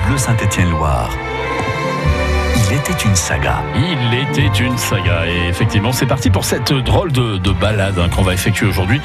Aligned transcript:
Bleu 0.00 0.18
Saint-Étienne-Loire. 0.18 1.10
Était 2.74 3.04
une 3.04 3.14
saga. 3.14 3.62
Il 3.76 4.18
était 4.18 4.64
une 4.64 4.76
saga. 4.76 5.28
Et 5.28 5.48
effectivement, 5.48 5.92
c'est 5.92 6.06
parti 6.06 6.28
pour 6.28 6.44
cette 6.44 6.72
drôle 6.72 7.12
de, 7.12 7.52
balade 7.52 8.00
hein, 8.00 8.08
qu'on 8.08 8.22
va 8.22 8.34
effectuer 8.34 8.66
aujourd'hui 8.66 9.00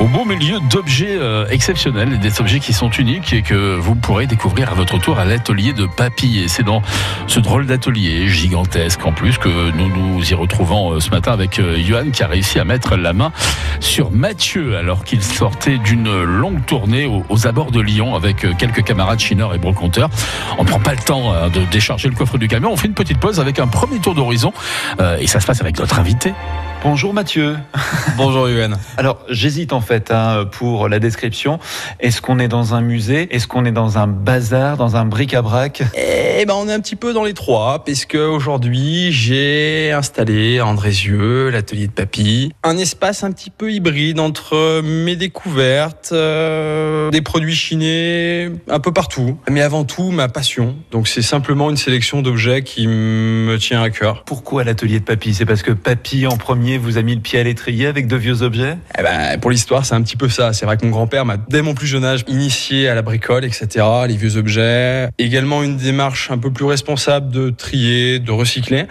au 0.00 0.04
beau 0.04 0.26
milieu 0.26 0.58
d'objets 0.70 1.16
euh, 1.18 1.46
exceptionnels, 1.48 2.18
des 2.18 2.40
objets 2.42 2.60
qui 2.60 2.74
sont 2.74 2.90
uniques 2.90 3.32
et 3.32 3.40
que 3.40 3.76
vous 3.76 3.94
pourrez 3.94 4.26
découvrir 4.26 4.70
à 4.70 4.74
votre 4.74 4.98
tour 4.98 5.18
à 5.18 5.24
l'atelier 5.24 5.72
de 5.72 5.86
Papy. 5.86 6.40
Et 6.40 6.48
c'est 6.48 6.62
dans 6.62 6.82
ce 7.26 7.40
drôle 7.40 7.64
d'atelier 7.64 8.28
gigantesque 8.28 9.06
en 9.06 9.12
plus 9.12 9.38
que 9.38 9.70
nous 9.70 9.88
nous 9.88 10.30
y 10.30 10.34
retrouvons 10.34 10.92
euh, 10.92 11.00
ce 11.00 11.08
matin 11.08 11.32
avec 11.32 11.58
euh, 11.58 11.78
Johan 11.78 12.10
qui 12.12 12.22
a 12.22 12.26
réussi 12.26 12.58
à 12.58 12.64
mettre 12.66 12.96
la 12.96 13.14
main 13.14 13.32
sur 13.80 14.10
Mathieu 14.10 14.76
alors 14.76 15.04
qu'il 15.04 15.22
sortait 15.22 15.78
d'une 15.78 16.22
longue 16.22 16.66
tournée 16.66 17.06
aux, 17.06 17.46
abords 17.46 17.70
de 17.70 17.80
Lyon 17.80 18.14
avec 18.14 18.46
quelques 18.58 18.84
camarades 18.84 19.20
chineurs 19.20 19.54
et 19.54 19.58
broconteurs. 19.58 20.10
On 20.58 20.64
ne 20.64 20.68
prend 20.68 20.80
pas 20.80 20.92
le 20.92 20.98
temps 20.98 21.32
hein, 21.32 21.48
de 21.48 21.60
décharger 21.70 22.08
le 22.08 22.14
coffre 22.14 22.36
du 22.36 22.48
camion. 22.48 22.72
On 22.72 22.76
fait 22.76 22.88
une 22.88 22.94
petite 22.94 23.05
pause 23.14 23.40
avec 23.40 23.58
un 23.58 23.66
premier 23.66 23.98
tour 23.98 24.14
d'horizon. 24.14 24.52
Euh, 25.00 25.18
et 25.18 25.26
ça 25.26 25.40
se 25.40 25.46
passe 25.46 25.60
avec 25.60 25.78
notre 25.78 25.98
invité. 25.98 26.34
Bonjour 26.82 27.14
Mathieu. 27.14 27.56
Bonjour 28.16 28.48
Yuan. 28.48 28.78
Alors 28.96 29.18
j'hésite 29.28 29.72
en 29.72 29.80
fait 29.80 30.10
hein, 30.10 30.44
pour 30.50 30.88
la 30.88 30.98
description. 30.98 31.58
Est-ce 32.00 32.20
qu'on 32.20 32.38
est 32.38 32.48
dans 32.48 32.74
un 32.74 32.80
musée? 32.80 33.28
Est-ce 33.34 33.46
qu'on 33.46 33.64
est 33.64 33.72
dans 33.72 33.98
un 33.98 34.06
bazar 34.06 34.76
Dans 34.76 34.96
un 34.96 35.04
bric-à-brac? 35.04 35.82
Eh 35.96 36.44
ben 36.44 36.54
on 36.54 36.68
est 36.68 36.72
un 36.72 36.80
petit 36.80 36.96
peu 36.96 37.12
dans 37.12 37.24
les 37.24 37.34
trois 37.34 37.82
puisque 37.84 38.14
aujourd'hui 38.14 39.10
j'ai 39.10 39.90
installé 39.92 40.58
à 40.58 40.66
Andrézieux 40.66 41.48
l'atelier 41.48 41.86
de 41.86 41.92
papy, 41.92 42.52
un 42.62 42.76
espace 42.76 43.24
un 43.24 43.32
petit 43.32 43.50
peu 43.50 43.72
hybride 43.72 44.20
entre 44.20 44.82
mes 44.82 45.16
découvertes, 45.16 46.10
euh, 46.12 47.10
des 47.10 47.22
produits 47.22 47.54
chinés 47.54 48.50
un 48.68 48.80
peu 48.80 48.92
partout, 48.92 49.38
mais 49.50 49.62
avant 49.62 49.84
tout 49.84 50.10
ma 50.10 50.28
passion. 50.28 50.76
Donc 50.90 51.08
c'est 51.08 51.22
simplement 51.22 51.70
une 51.70 51.76
sélection 51.76 52.22
d'objets 52.22 52.62
qui 52.62 52.86
me 52.86 53.56
tient 53.58 53.82
à 53.82 53.90
cœur. 53.90 54.24
Pourquoi 54.24 54.62
l'atelier 54.62 55.00
de 55.00 55.04
papy? 55.04 55.34
C'est 55.34 55.46
parce 55.46 55.62
que 55.62 55.72
papy 55.72 56.26
en 56.26 56.36
premier 56.36 56.65
vous 56.76 56.98
a 56.98 57.02
mis 57.02 57.14
le 57.14 57.20
pied 57.20 57.38
à 57.38 57.42
l'étrier 57.42 57.86
avec 57.86 58.08
de 58.08 58.16
vieux 58.16 58.42
objets? 58.42 58.76
Eh 58.98 59.02
ben, 59.02 59.38
Pour 59.40 59.50
l'histoire, 59.50 59.86
c'est 59.86 59.94
un 59.94 60.02
petit 60.02 60.16
peu 60.16 60.28
ça. 60.28 60.52
C'est 60.52 60.66
vrai 60.66 60.76
que 60.76 60.84
mon 60.84 60.90
grand-père 60.90 61.24
m'a, 61.24 61.36
dès 61.36 61.62
mon 61.62 61.74
plus 61.74 61.86
jeune 61.86 62.04
âge, 62.04 62.24
initié 62.26 62.88
à 62.88 62.94
la 62.94 63.02
bricole, 63.02 63.44
etc., 63.44 63.86
les 64.08 64.16
vieux 64.16 64.36
objets. 64.36 65.08
Également 65.18 65.62
une 65.62 65.76
démarche 65.76 66.30
un 66.30 66.38
peu 66.38 66.50
plus 66.50 66.64
responsable 66.64 67.30
de 67.30 67.50
trier, 67.50 68.18
de 68.18 68.32
recycler. 68.32 68.86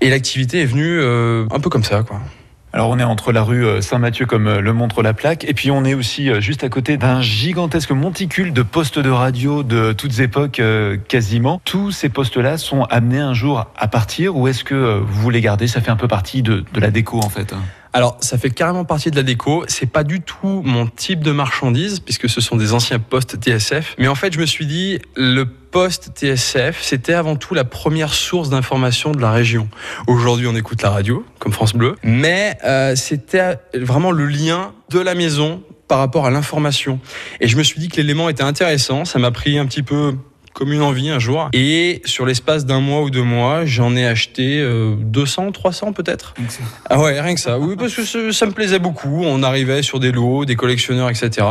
Et 0.00 0.10
l'activité 0.10 0.62
est 0.62 0.66
venue 0.66 0.98
euh, 1.00 1.44
un 1.50 1.60
peu 1.60 1.68
comme 1.68 1.84
ça, 1.84 2.02
quoi. 2.02 2.20
Alors 2.78 2.90
on 2.90 2.98
est 3.00 3.04
entre 3.04 3.32
la 3.32 3.42
rue 3.42 3.66
euh, 3.66 3.80
Saint-Mathieu 3.80 4.24
comme 4.24 4.46
euh, 4.46 4.60
le 4.60 4.72
montre 4.72 5.02
la 5.02 5.12
plaque 5.12 5.42
et 5.42 5.52
puis 5.52 5.72
on 5.72 5.84
est 5.84 5.94
aussi 5.94 6.30
euh, 6.30 6.40
juste 6.40 6.62
à 6.62 6.68
côté 6.68 6.96
d'un 6.96 7.20
gigantesque 7.20 7.90
monticule 7.90 8.52
de 8.52 8.62
postes 8.62 9.00
de 9.00 9.10
radio 9.10 9.64
de 9.64 9.92
toutes 9.92 10.20
époques 10.20 10.62
quasiment. 11.08 11.60
Tous 11.64 11.90
ces 11.90 12.08
postes-là 12.08 12.56
sont 12.56 12.84
amenés 12.84 13.18
un 13.18 13.34
jour 13.34 13.66
à 13.76 13.88
partir 13.88 14.36
ou 14.36 14.46
est-ce 14.46 14.62
que 14.62 15.02
vous 15.04 15.28
les 15.28 15.40
gardez? 15.40 15.66
Ça 15.66 15.80
fait 15.80 15.90
un 15.90 15.96
peu 15.96 16.06
partie 16.06 16.42
de, 16.42 16.64
de 16.72 16.80
la 16.80 16.92
déco 16.92 17.18
en 17.18 17.28
fait. 17.28 17.52
Alors, 17.98 18.16
ça 18.20 18.38
fait 18.38 18.50
carrément 18.50 18.84
partie 18.84 19.10
de 19.10 19.16
la 19.16 19.24
déco. 19.24 19.64
C'est 19.66 19.90
pas 19.90 20.04
du 20.04 20.20
tout 20.20 20.62
mon 20.64 20.86
type 20.86 21.18
de 21.18 21.32
marchandise, 21.32 21.98
puisque 21.98 22.28
ce 22.28 22.40
sont 22.40 22.54
des 22.54 22.72
anciens 22.72 23.00
postes 23.00 23.44
TSF. 23.44 23.96
Mais 23.98 24.06
en 24.06 24.14
fait, 24.14 24.32
je 24.32 24.38
me 24.38 24.46
suis 24.46 24.66
dit, 24.66 25.00
le 25.16 25.46
poste 25.46 26.12
TSF, 26.14 26.80
c'était 26.80 27.14
avant 27.14 27.34
tout 27.34 27.54
la 27.54 27.64
première 27.64 28.14
source 28.14 28.50
d'information 28.50 29.10
de 29.10 29.20
la 29.20 29.32
région. 29.32 29.68
Aujourd'hui, 30.06 30.46
on 30.46 30.54
écoute 30.54 30.80
la 30.82 30.90
radio, 30.90 31.26
comme 31.40 31.52
France 31.52 31.74
Bleu, 31.74 31.96
mais 32.04 32.56
euh, 32.64 32.94
c'était 32.94 33.56
vraiment 33.74 34.12
le 34.12 34.26
lien 34.26 34.74
de 34.90 35.00
la 35.00 35.16
maison 35.16 35.64
par 35.88 35.98
rapport 35.98 36.24
à 36.24 36.30
l'information. 36.30 37.00
Et 37.40 37.48
je 37.48 37.56
me 37.56 37.64
suis 37.64 37.80
dit 37.80 37.88
que 37.88 37.96
l'élément 37.96 38.28
était 38.28 38.44
intéressant. 38.44 39.06
Ça 39.06 39.18
m'a 39.18 39.32
pris 39.32 39.58
un 39.58 39.66
petit 39.66 39.82
peu 39.82 40.14
comme 40.52 40.72
une 40.72 40.82
envie 40.82 41.10
un 41.10 41.18
jour. 41.18 41.48
Et 41.52 42.02
sur 42.04 42.26
l'espace 42.26 42.66
d'un 42.66 42.80
mois 42.80 43.02
ou 43.02 43.10
deux 43.10 43.22
mois, 43.22 43.64
j'en 43.64 43.94
ai 43.96 44.06
acheté 44.06 44.62
200, 44.98 45.46
euh, 45.46 45.50
300 45.50 45.92
peut-être. 45.92 46.34
Ah 46.90 47.00
ouais, 47.00 47.20
rien 47.20 47.34
que 47.34 47.40
ça. 47.40 47.58
Oui, 47.58 47.76
parce 47.76 47.94
que 47.94 48.32
ça 48.32 48.46
me 48.46 48.52
plaisait 48.52 48.78
beaucoup. 48.78 49.22
On 49.24 49.42
arrivait 49.42 49.82
sur 49.82 50.00
des 50.00 50.12
lots, 50.12 50.44
des 50.44 50.56
collectionneurs, 50.56 51.10
etc. 51.10 51.46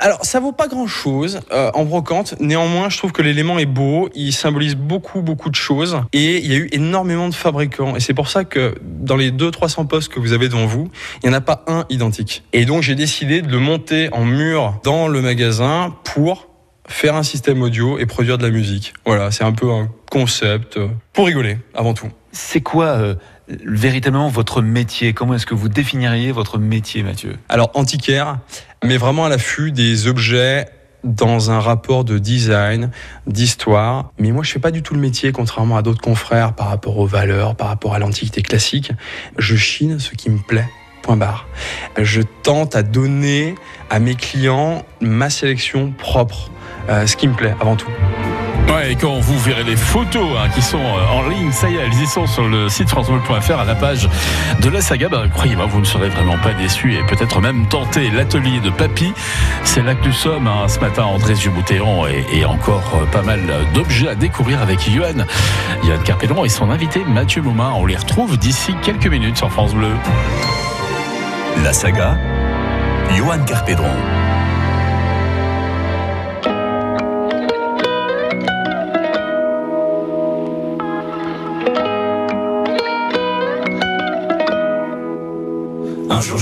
Alors, 0.00 0.24
ça 0.24 0.40
vaut 0.40 0.52
pas 0.52 0.68
grand-chose 0.68 1.40
euh, 1.52 1.70
en 1.74 1.84
brocante. 1.84 2.34
Néanmoins, 2.40 2.88
je 2.88 2.98
trouve 2.98 3.12
que 3.12 3.22
l'élément 3.22 3.58
est 3.58 3.66
beau. 3.66 4.08
Il 4.14 4.32
symbolise 4.32 4.76
beaucoup, 4.76 5.22
beaucoup 5.22 5.50
de 5.50 5.54
choses. 5.54 6.00
Et 6.12 6.38
il 6.38 6.50
y 6.50 6.54
a 6.54 6.58
eu 6.58 6.68
énormément 6.72 7.28
de 7.28 7.34
fabricants. 7.34 7.96
Et 7.96 8.00
c'est 8.00 8.14
pour 8.14 8.28
ça 8.28 8.44
que 8.44 8.74
dans 8.82 9.16
les 9.16 9.30
200-300 9.30 9.86
postes 9.86 10.12
que 10.12 10.20
vous 10.20 10.32
avez 10.32 10.48
devant 10.48 10.66
vous, 10.66 10.88
il 11.22 11.28
n'y 11.28 11.34
en 11.34 11.38
a 11.38 11.40
pas 11.40 11.64
un 11.66 11.84
identique. 11.90 12.44
Et 12.52 12.64
donc, 12.64 12.82
j'ai 12.82 12.94
décidé 12.94 13.42
de 13.42 13.48
le 13.48 13.58
monter 13.58 14.08
en 14.12 14.24
mur 14.24 14.78
dans 14.84 15.08
le 15.08 15.20
magasin 15.20 15.94
pour 16.04 16.48
faire 16.88 17.16
un 17.16 17.22
système 17.22 17.62
audio 17.62 17.98
et 17.98 18.06
produire 18.06 18.38
de 18.38 18.44
la 18.44 18.50
musique. 18.50 18.94
Voilà, 19.04 19.30
c'est 19.30 19.44
un 19.44 19.52
peu 19.52 19.70
un 19.70 19.88
concept 20.10 20.76
euh, 20.76 20.88
pour 21.12 21.26
rigoler 21.26 21.58
avant 21.74 21.94
tout. 21.94 22.08
C'est 22.32 22.60
quoi 22.60 22.86
euh, 22.86 23.14
véritablement 23.48 24.28
votre 24.28 24.62
métier? 24.62 25.12
Comment 25.12 25.34
est-ce 25.34 25.46
que 25.46 25.54
vous 25.54 25.68
définiriez 25.68 26.32
votre 26.32 26.58
métier, 26.58 27.02
Mathieu? 27.02 27.36
Alors, 27.48 27.70
antiquaire, 27.74 28.38
mais 28.84 28.96
vraiment 28.96 29.24
à 29.24 29.28
l'affût 29.28 29.72
des 29.72 30.06
objets 30.06 30.66
dans 31.04 31.50
un 31.50 31.60
rapport 31.60 32.04
de 32.04 32.18
design, 32.18 32.90
d'histoire. 33.26 34.10
Mais 34.18 34.32
moi, 34.32 34.42
je 34.42 34.50
fais 34.50 34.58
pas 34.58 34.72
du 34.72 34.82
tout 34.82 34.94
le 34.94 35.00
métier, 35.00 35.30
contrairement 35.32 35.76
à 35.76 35.82
d'autres 35.82 36.00
confrères, 36.00 36.52
par 36.54 36.68
rapport 36.68 36.98
aux 36.98 37.06
valeurs, 37.06 37.54
par 37.54 37.68
rapport 37.68 37.94
à 37.94 37.98
l'antiquité 37.98 38.42
classique. 38.42 38.92
Je 39.38 39.54
chine 39.54 39.98
ce 39.98 40.14
qui 40.14 40.30
me 40.30 40.38
plaît. 40.38 40.68
Point 41.02 41.16
barre. 41.16 41.46
Je 41.96 42.22
tente 42.42 42.74
à 42.74 42.82
donner 42.82 43.54
à 43.90 44.00
mes 44.00 44.16
clients 44.16 44.84
ma 45.00 45.30
sélection 45.30 45.92
propre 45.92 46.50
euh, 46.88 47.06
ce 47.06 47.16
qui 47.16 47.28
me 47.28 47.34
plaît 47.34 47.54
avant 47.60 47.76
tout. 47.76 47.90
Ouais, 48.68 48.92
et 48.92 48.96
quand 48.96 49.20
vous 49.20 49.38
verrez 49.38 49.62
les 49.62 49.76
photos 49.76 50.26
hein, 50.36 50.48
qui 50.52 50.60
sont 50.60 50.78
euh, 50.78 51.12
en 51.12 51.28
ligne, 51.28 51.52
ça 51.52 51.68
y 51.68 51.76
est, 51.76 51.80
elles 51.80 52.02
y 52.02 52.06
sont 52.06 52.26
sur 52.26 52.48
le 52.48 52.68
site 52.68 52.88
francebleu.fr 52.88 53.60
à 53.60 53.64
la 53.64 53.76
page 53.76 54.08
de 54.60 54.68
la 54.68 54.80
saga. 54.80 55.08
Bah, 55.08 55.22
croyez-moi, 55.32 55.66
vous 55.66 55.78
ne 55.78 55.84
serez 55.84 56.08
vraiment 56.08 56.36
pas 56.38 56.52
déçus 56.52 56.94
et 56.94 57.02
peut-être 57.04 57.40
même 57.40 57.66
tenter 57.68 58.10
l'atelier 58.10 58.58
de 58.58 58.70
Papy. 58.70 59.12
C'est 59.62 59.82
là 59.82 59.94
que 59.94 60.04
nous 60.04 60.12
sommes 60.12 60.48
hein, 60.48 60.66
ce 60.66 60.80
matin, 60.80 61.04
André 61.04 61.36
Juboutéron 61.36 62.06
et, 62.08 62.24
et, 62.32 62.44
encore 62.44 63.00
euh, 63.00 63.06
pas 63.06 63.22
mal 63.22 63.40
d'objets 63.72 64.08
à 64.08 64.14
découvrir 64.16 64.60
avec 64.60 64.80
Johan. 64.90 65.24
Johan 65.84 65.98
Carpédron 66.04 66.44
et 66.44 66.48
son 66.48 66.70
invité 66.70 67.04
Mathieu 67.06 67.42
Moumin. 67.42 67.72
On 67.76 67.86
les 67.86 67.96
retrouve 67.96 68.36
d'ici 68.36 68.74
quelques 68.82 69.06
minutes 69.06 69.36
sur 69.36 69.50
France 69.52 69.74
Bleu. 69.74 69.92
La 71.62 71.72
saga, 71.72 72.16
Johan 73.16 73.44
Carpédron. 73.46 73.94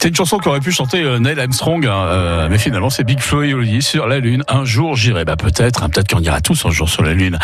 C'est 0.00 0.08
une 0.08 0.14
chanson 0.14 0.38
qu'aurait 0.38 0.60
pu 0.60 0.72
chanter 0.72 1.02
euh, 1.02 1.18
Neil 1.18 1.38
Armstrong, 1.40 1.84
hein, 1.86 2.04
euh, 2.06 2.48
mais 2.50 2.58
finalement 2.58 2.90
c'est 2.90 3.04
Big 3.04 3.20
Flo 3.20 3.42
et 3.42 3.54
Oli 3.54 3.82
sur 3.82 4.06
la 4.06 4.18
Lune. 4.18 4.44
Un 4.46 4.64
jour 4.64 4.94
j'irai, 4.94 5.24
bah 5.24 5.36
peut-être, 5.36 5.82
hein, 5.82 5.88
peut-être 5.88 6.12
qu'on 6.12 6.20
ira 6.20 6.40
tous 6.40 6.66
un 6.66 6.70
jour 6.70 6.88
sur 6.88 7.02
la 7.02 7.14
Lune. 7.14 7.38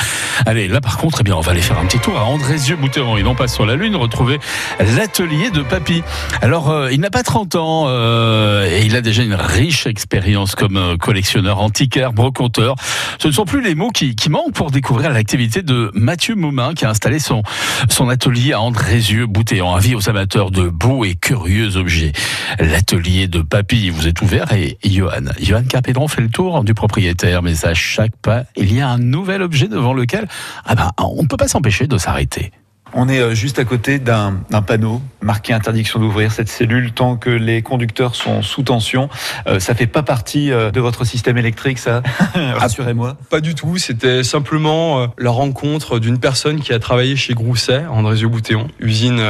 Allez, 0.46 0.68
là 0.68 0.80
par 0.80 0.98
contre, 0.98 1.18
eh 1.20 1.24
bien 1.24 1.34
on 1.34 1.40
va 1.40 1.52
aller 1.52 1.62
faire 1.62 1.78
un 1.78 1.86
petit 1.86 1.98
tour 1.98 2.16
à 2.18 2.24
Andrézieux-Boutéron 2.24 3.16
et 3.16 3.22
non 3.22 3.34
pas 3.34 3.48
sur 3.48 3.64
la 3.64 3.74
Lune, 3.74 3.96
retrouver 3.96 4.38
l'atelier 4.78 5.50
de 5.50 5.62
Papy. 5.62 6.02
Alors 6.40 6.70
euh, 6.70 6.92
il 6.92 7.00
n'a 7.00 7.10
pas 7.10 7.22
30 7.22 7.56
ans 7.56 7.84
euh, 7.88 8.68
et 8.68 8.84
il 8.84 8.96
a 8.96 9.00
déjà 9.00 9.22
une 9.22 9.34
riche 9.34 9.86
expérience 9.86 10.54
comme 10.54 10.76
euh, 10.76 10.96
collectionneur 10.96 11.60
antiquaire, 11.60 12.12
brocanteur. 12.12 12.76
Ce 13.18 13.28
ne 13.28 13.32
sont 13.32 13.44
plus 13.44 13.62
les 13.62 13.74
mots 13.74 13.90
qui, 13.90 14.14
qui 14.14 14.30
manquent 14.30 14.52
pour 14.52 14.70
découvrir 14.70 15.10
l'activité 15.10 15.62
de 15.62 15.90
Mathieu 15.94 16.34
Maumin 16.34 16.74
qui 16.74 16.84
a 16.84 16.90
installé 16.90 17.18
son, 17.18 17.42
son 17.88 18.08
atelier 18.08 18.52
à 18.52 18.60
Andrézieux-Boutéron. 18.60 19.74
Avis 19.74 19.94
aux 19.94 20.08
amateurs 20.08 20.50
de 20.50 20.68
beaux 20.68 21.04
et 21.04 21.14
curieux 21.14 21.76
objets. 21.76 22.12
L'atelier 22.58 23.28
de 23.28 23.42
Papy 23.42 23.90
vous 23.90 24.06
est 24.06 24.20
ouvert 24.22 24.52
et 24.52 24.78
Johan, 24.84 25.32
Johan 25.40 25.64
Carpédron 25.64 26.08
fait 26.08 26.22
le 26.22 26.28
tour 26.28 26.64
du 26.64 26.74
propriétaire, 26.74 27.42
mais 27.42 27.64
à 27.64 27.74
chaque 27.74 28.16
pas, 28.16 28.44
il 28.56 28.72
y 28.74 28.80
a 28.80 28.88
un 28.88 28.98
nouvel 28.98 29.42
objet 29.42 29.68
devant 29.68 29.94
lequel 29.94 30.26
ah 30.64 30.74
ben, 30.74 30.90
on 30.98 31.22
ne 31.22 31.28
peut 31.28 31.36
pas 31.36 31.48
s'empêcher 31.48 31.86
de 31.86 31.98
s'arrêter. 31.98 32.52
On 32.92 33.08
est 33.08 33.20
euh, 33.20 33.34
juste 33.34 33.58
à 33.58 33.64
côté 33.64 33.98
d'un 33.98 34.42
panneau 34.66 35.00
marqué 35.22 35.52
interdiction 35.52 36.00
d'ouvrir 36.00 36.32
cette 36.32 36.48
cellule 36.48 36.92
tant 36.92 37.16
que 37.16 37.30
les 37.30 37.62
conducteurs 37.62 38.14
sont 38.14 38.42
sous 38.42 38.62
tension. 38.62 39.08
Euh, 39.46 39.60
ça 39.60 39.74
fait 39.74 39.86
pas 39.86 40.02
partie 40.02 40.52
euh, 40.52 40.70
de 40.70 40.80
votre 40.80 41.04
système 41.04 41.38
électrique, 41.38 41.78
ça 41.78 42.02
Rassurez-moi. 42.34 43.16
Pas 43.30 43.40
du 43.40 43.54
tout, 43.54 43.78
c'était 43.78 44.22
simplement 44.22 45.00
euh, 45.02 45.06
la 45.18 45.30
rencontre 45.30 45.98
d'une 45.98 46.18
personne 46.18 46.60
qui 46.60 46.72
a 46.72 46.78
travaillé 46.78 47.16
chez 47.16 47.34
Grousset, 47.34 47.84
Andrézieux-Boutéon, 47.86 48.68
usine 48.80 49.22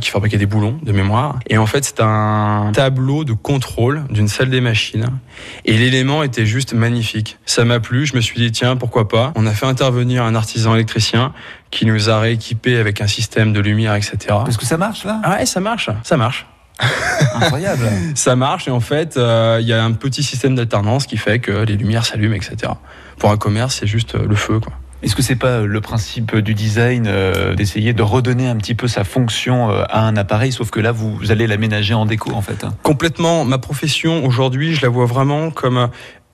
qui 0.00 0.10
fabriquait 0.10 0.36
des 0.36 0.46
boulons 0.46 0.78
de 0.82 0.92
mémoire. 0.92 1.38
Et 1.48 1.58
en 1.58 1.66
fait, 1.66 1.84
c'est 1.84 2.00
un 2.00 2.70
tableau 2.74 3.24
de 3.24 3.32
contrôle 3.32 4.04
d'une 4.10 4.28
salle 4.28 4.50
des 4.50 4.60
machines. 4.60 5.06
Et 5.64 5.76
l'élément 5.76 6.22
était 6.22 6.46
juste 6.46 6.74
magnifique. 6.74 7.38
Ça 7.46 7.64
m'a 7.64 7.80
plu, 7.80 8.06
je 8.06 8.14
me 8.14 8.20
suis 8.20 8.38
dit, 8.38 8.52
tiens, 8.52 8.76
pourquoi 8.76 9.08
pas? 9.08 9.32
On 9.36 9.46
a 9.46 9.52
fait 9.52 9.66
intervenir 9.66 10.24
un 10.24 10.34
artisan 10.34 10.74
électricien 10.74 11.32
qui 11.70 11.86
nous 11.86 12.10
a 12.10 12.20
rééquipé 12.20 12.78
avec 12.78 13.00
un 13.00 13.06
système 13.06 13.52
de 13.52 13.60
lumière, 13.60 13.94
etc. 13.94 14.16
Est-ce 14.46 14.58
que 14.58 14.66
ça 14.66 14.76
marche 14.76 15.04
là 15.04 15.20
Ah 15.22 15.36
ouais, 15.36 15.46
ça 15.46 15.60
marche, 15.60 15.90
ça 16.02 16.16
marche. 16.16 16.46
Incroyable. 17.34 17.88
Ça 18.14 18.36
marche 18.36 18.68
et 18.68 18.70
en 18.70 18.78
fait, 18.78 19.16
euh, 19.16 19.58
il 19.60 19.66
y 19.66 19.72
a 19.72 19.82
un 19.82 19.92
petit 19.92 20.22
système 20.22 20.54
d'alternance 20.54 21.06
qui 21.06 21.16
fait 21.16 21.40
que 21.40 21.50
les 21.50 21.76
lumières 21.76 22.06
s'allument, 22.06 22.36
etc. 22.36 22.72
Pour 23.18 23.30
un 23.30 23.36
commerce, 23.36 23.78
c'est 23.80 23.88
juste 23.88 24.14
euh, 24.14 24.26
le 24.26 24.36
feu, 24.36 24.60
quoi. 24.60 24.72
Est-ce 25.00 25.14
que 25.14 25.22
c'est 25.22 25.36
pas 25.36 25.60
le 25.60 25.80
principe 25.80 26.36
du 26.36 26.54
design 26.54 27.04
euh, 27.06 27.54
d'essayer 27.54 27.92
de 27.92 28.02
redonner 28.02 28.48
un 28.48 28.56
petit 28.56 28.74
peu 28.74 28.88
sa 28.88 29.04
fonction 29.04 29.70
euh, 29.70 29.84
à 29.88 30.04
un 30.04 30.16
appareil, 30.16 30.50
sauf 30.50 30.70
que 30.70 30.80
là 30.80 30.90
vous 30.90 31.30
allez 31.30 31.46
l'aménager 31.46 31.94
en 31.94 32.04
déco 32.04 32.32
en 32.32 32.42
fait 32.42 32.64
hein? 32.64 32.74
Complètement. 32.82 33.44
Ma 33.44 33.58
profession 33.58 34.24
aujourd'hui, 34.24 34.74
je 34.74 34.82
la 34.82 34.88
vois 34.88 35.06
vraiment 35.06 35.52
comme 35.52 35.78
euh, 35.78 35.86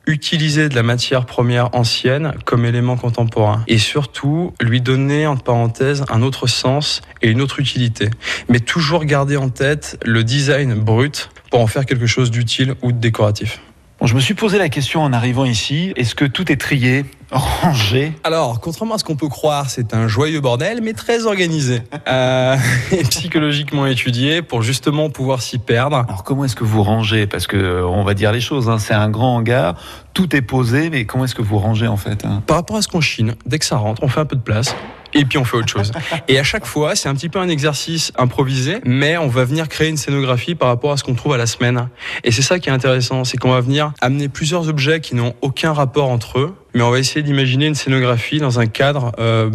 utiliser 0.07 0.69
de 0.69 0.75
la 0.75 0.83
matière 0.83 1.27
première 1.27 1.75
ancienne 1.75 2.35
comme 2.45 2.65
élément 2.65 2.97
contemporain 2.97 3.65
et 3.69 3.79
surtout 3.79 4.53
lui 4.61 4.81
donner 4.81 5.27
entre 5.27 5.43
parenthèses 5.43 6.05
un 6.11 6.23
autre 6.23 6.47
sens 6.47 7.03
et 7.23 7.31
une 7.31 7.41
autre 7.41 7.61
utilité 7.61 8.11
mais 8.49 8.61
toujours 8.61 9.05
garder 9.05 9.37
en 9.37 9.49
tête 9.49 9.99
le 10.05 10.25
design 10.25 10.75
brut 10.75 11.31
pour 11.51 11.61
en 11.61 11.67
faire 11.67 11.87
quelque 11.87 12.07
chose 12.07 12.31
d'utile 12.31 12.75
ou 12.83 12.93
de 12.93 12.99
décoratif. 12.99 13.61
Je 14.05 14.15
me 14.15 14.21
suis 14.21 14.35
posé 14.35 14.59
la 14.59 14.69
question 14.69 15.03
en 15.03 15.15
arrivant 15.15 15.47
ici. 15.47 15.95
Est-ce 15.97 16.15
que 16.15 16.27
tout 16.27 16.53
est 16.53 16.57
trié, 16.57 17.07
rangé? 17.31 18.13
Alors, 18.23 18.61
contrairement 18.61 18.97
à 18.97 18.99
ce 18.99 19.05
qu'on 19.05 19.17
peut 19.17 19.31
croire, 19.31 19.71
c'est 19.71 19.95
un 19.95 20.09
joyeux 20.09 20.43
bordel, 20.43 20.81
mais 20.83 20.93
très 20.93 21.25
organisé 21.25 21.81
euh, 22.09 22.57
et 22.93 23.03
psychologiquement 23.05 23.87
étudié 23.87 24.43
pour 24.43 24.63
justement 24.63 25.09
pouvoir 25.09 25.41
s'y 25.41 25.57
perdre. 25.57 26.05
Alors 26.07 26.23
comment 26.23 26.45
est-ce 26.45 26.55
que 26.55 26.65
vous 26.65 26.83
rangez? 26.83 27.27
Parce 27.27 27.47
que 27.47 27.57
euh, 27.57 27.87
on 27.87 28.05
va 28.05 28.13
dire 28.13 28.31
les 28.31 28.43
choses. 28.43 28.69
hein, 28.69 28.79
c'est 28.79 28.95
un 28.95 29.09
grand 29.09 29.37
hangar, 29.37 29.75
tout 30.13 30.37
est 30.37 30.43
posé, 30.43 30.91
mais 30.91 31.07
comment 31.07 31.25
est-ce 31.25 31.35
que 31.35 31.43
vous 31.43 31.59
rangez 31.59 31.87
en 31.87 31.97
fait 31.97 32.27
hein? 32.27 32.43
Par 32.47 32.57
rapport 32.57 32.77
à 32.77 32.83
ce 32.83 32.89
qu'on 32.89 33.01
chine, 33.01 33.35
dès 33.47 33.59
que 33.59 33.65
ça 33.65 33.79
rentre, 33.79 34.03
on 34.03 34.09
fait 34.09 34.21
un 34.21 34.27
peu 34.27 34.37
de 34.37 34.43
place. 34.43 34.77
Et 35.15 35.25
puis 35.25 35.39
on 35.39 35.45
fait 35.45 35.57
autre 35.57 35.69
chose. 35.69 35.93
Et 36.29 36.39
à 36.39 36.43
chaque 36.43 36.67
fois, 36.67 36.97
c'est 36.97 37.09
un 37.09 37.15
petit 37.15 37.29
peu 37.29 37.39
un 37.39 37.49
exercice 37.49 38.13
improvisé, 38.17 38.81
mais 38.85 39.17
on 39.17 39.29
va 39.29 39.45
venir 39.45 39.69
créer 39.69 39.89
une 39.89 39.97
scénographie 39.97 40.55
par 40.55 40.69
rapport 40.69 40.93
à 40.93 40.97
ce 40.97 41.05
qu'on 41.05 41.15
trouve 41.15 41.33
à 41.33 41.39
la 41.39 41.47
semaine. 41.47 41.89
Et 42.25 42.31
c'est 42.31 42.43
ça 42.43 42.59
qui 42.59 42.69
est 42.69 42.73
intéressant, 42.73 43.25
c'est 43.25 43.37
qu'on 43.37 43.51
va 43.51 43.61
venir 43.61 43.93
amener 44.01 44.29
plusieurs 44.29 44.69
objets 44.69 45.01
qui 45.01 45.15
n'ont 45.15 45.35
aucun 45.41 45.73
rapport 45.73 46.11
entre 46.11 46.39
eux, 46.39 46.55
mais 46.75 46.83
on 46.83 46.91
va 46.91 46.99
essayer 46.99 47.23
d'imaginer 47.23 47.67
une 47.67 47.75
scénographie 47.75 48.39
dans 48.39 48.59
un 48.59 48.67
cadre 48.67 49.13
euh, 49.19 49.51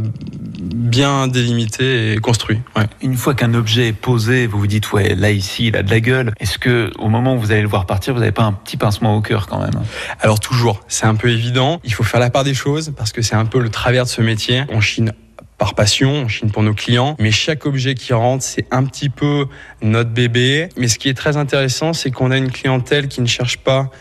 bien 0.59 1.27
délimité 1.27 2.13
et 2.13 2.17
construit. 2.17 2.59
Ouais. 2.75 2.85
Une 3.01 3.15
fois 3.15 3.33
qu'un 3.33 3.53
objet 3.53 3.89
est 3.89 3.93
posé, 3.93 4.47
vous 4.47 4.59
vous 4.59 4.67
dites 4.67 4.91
ouais 4.93 5.15
là 5.15 5.31
ici 5.31 5.67
il 5.67 5.75
a 5.75 5.83
de 5.83 5.89
la 5.89 5.99
gueule. 5.99 6.33
Est-ce 6.39 6.57
que 6.57 6.91
au 6.97 7.09
moment 7.09 7.35
où 7.35 7.39
vous 7.39 7.51
allez 7.51 7.61
le 7.61 7.67
voir 7.67 7.85
partir, 7.85 8.13
vous 8.13 8.19
n'avez 8.19 8.31
pas 8.31 8.43
un 8.43 8.53
petit 8.53 8.77
pincement 8.77 9.15
au 9.15 9.21
cœur 9.21 9.47
quand 9.47 9.59
même? 9.59 9.83
Alors 10.21 10.39
toujours, 10.39 10.81
c'est 10.87 11.05
un 11.05 11.15
peu 11.15 11.29
évident, 11.29 11.81
il 11.83 11.93
faut 11.93 12.03
faire 12.03 12.19
la 12.19 12.29
part 12.29 12.43
des 12.43 12.53
choses 12.53 12.93
parce 12.95 13.11
que 13.11 13.21
c'est 13.21 13.35
un 13.35 13.45
peu 13.45 13.59
le 13.59 13.69
travers 13.69 14.05
de 14.05 14.09
ce 14.09 14.21
métier. 14.21 14.63
On 14.69 14.81
chine 14.81 15.13
par 15.59 15.75
passion, 15.75 16.11
on 16.11 16.27
chine 16.27 16.49
pour 16.49 16.63
nos 16.63 16.73
clients, 16.73 17.15
mais 17.19 17.31
chaque 17.31 17.65
objet 17.65 17.93
qui 17.93 18.13
rentre, 18.13 18.43
c'est 18.43 18.65
un 18.71 18.85
petit 18.85 19.09
peu 19.09 19.45
notre 19.83 20.09
bébé. 20.09 20.69
Mais 20.77 20.87
ce 20.87 20.97
qui 20.97 21.09
est 21.09 21.13
très 21.13 21.37
intéressant, 21.37 21.93
c'est 21.93 22.09
qu'on 22.09 22.31
a 22.31 22.37
une 22.37 22.49
clientèle 22.49 23.09
qui 23.09 23.21
ne 23.21 23.27
cherche 23.27 23.57
pas 23.57 23.91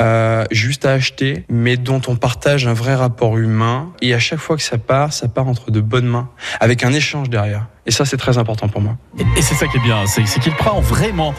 euh, 0.00 0.46
juste 0.50 0.86
à 0.86 0.92
acheter, 0.92 1.44
mais 1.50 1.76
dont 1.76 2.00
on 2.08 2.16
partage 2.16 2.66
un 2.66 2.72
vrai 2.72 2.94
rapport 2.94 3.36
humain. 3.36 3.92
Et 4.00 4.14
à 4.14 4.18
chaque 4.18 4.38
fois 4.38 4.56
que 4.56 4.62
ça 4.62 4.78
part, 4.78 5.12
ça 5.12 5.28
part 5.28 5.46
entre 5.46 5.70
de 5.70 5.80
bonnes 5.82 6.06
mains, 6.06 6.30
avec 6.60 6.82
un 6.82 6.94
échange 6.94 7.28
derrière. 7.28 7.66
Et 7.84 7.90
ça, 7.90 8.04
c'est 8.04 8.16
très 8.16 8.38
important 8.38 8.68
pour 8.68 8.80
moi. 8.80 8.96
Et 9.36 9.42
c'est 9.42 9.56
ça 9.56 9.66
qui 9.66 9.76
est 9.76 9.80
bien, 9.80 10.06
c'est 10.06 10.22
qu'il 10.22 10.52
prend 10.52 10.80
vraiment 10.80 11.34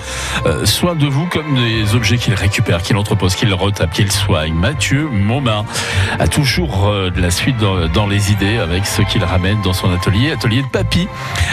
euh, 0.46 0.66
soin 0.66 0.94
de 0.94 1.08
vous 1.08 1.26
comme 1.28 1.56
des 1.56 1.96
objets 1.96 2.18
qu'il 2.18 2.34
récupère, 2.34 2.82
qu'il 2.82 2.98
entrepose, 2.98 3.36
qu'il 3.36 3.54
retape, 3.54 3.92
qu'il 3.92 4.12
soigne. 4.12 4.54
Mathieu 4.54 5.08
Momin 5.08 5.64
a 6.20 6.28
toujours 6.28 6.88
euh, 6.88 7.10
de 7.12 7.22
la 7.22 7.32
suite 7.32 7.56
dans, 7.58 8.08
les 8.08 8.32
idées 8.34 8.58
avec 8.58 8.86
ce 8.86 9.02
qu'il 9.04 9.24
ramène 9.24 9.62
dans 9.62 9.72
son 9.72 9.94
atelier, 9.94 10.34
atelier 10.34 10.62
de 10.64 10.68
papy, 10.68 11.08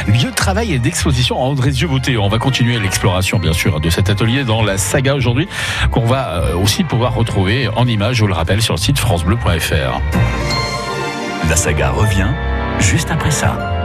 lieu 0.08 0.30
de 0.30 0.34
travail 0.34 0.72
et 0.72 0.80
d'exposition 0.80 1.36
à 1.36 1.46
Andrézieux-Beauté. 1.46 2.18
On 2.18 2.28
va 2.28 2.38
continuer 2.38 2.80
l'exploration, 2.80 3.38
bien 3.38 3.52
sûr, 3.52 3.78
de 3.78 3.90
cet 3.90 4.10
atelier 4.10 4.42
dans 4.42 4.62
la 4.64 4.76
saga 4.76 5.14
aujourd'hui, 5.14 5.48
qu'on 5.92 6.04
va 6.04 6.30
euh, 6.30 6.56
aussi 6.56 6.82
pouvoir 6.82 7.14
retrouver 7.14 7.68
en 7.76 7.86
images, 7.86 8.16
je 8.16 8.22
vous 8.22 8.28
le 8.28 8.34
rappelle, 8.34 8.60
sur 8.60 8.74
le 8.74 8.80
site 8.80 8.98
francebleu.fr. 8.98 10.00
La 11.48 11.56
saga 11.56 11.90
revient 11.90 12.30
juste 12.80 13.12
après 13.12 13.30
ça. 13.30 13.79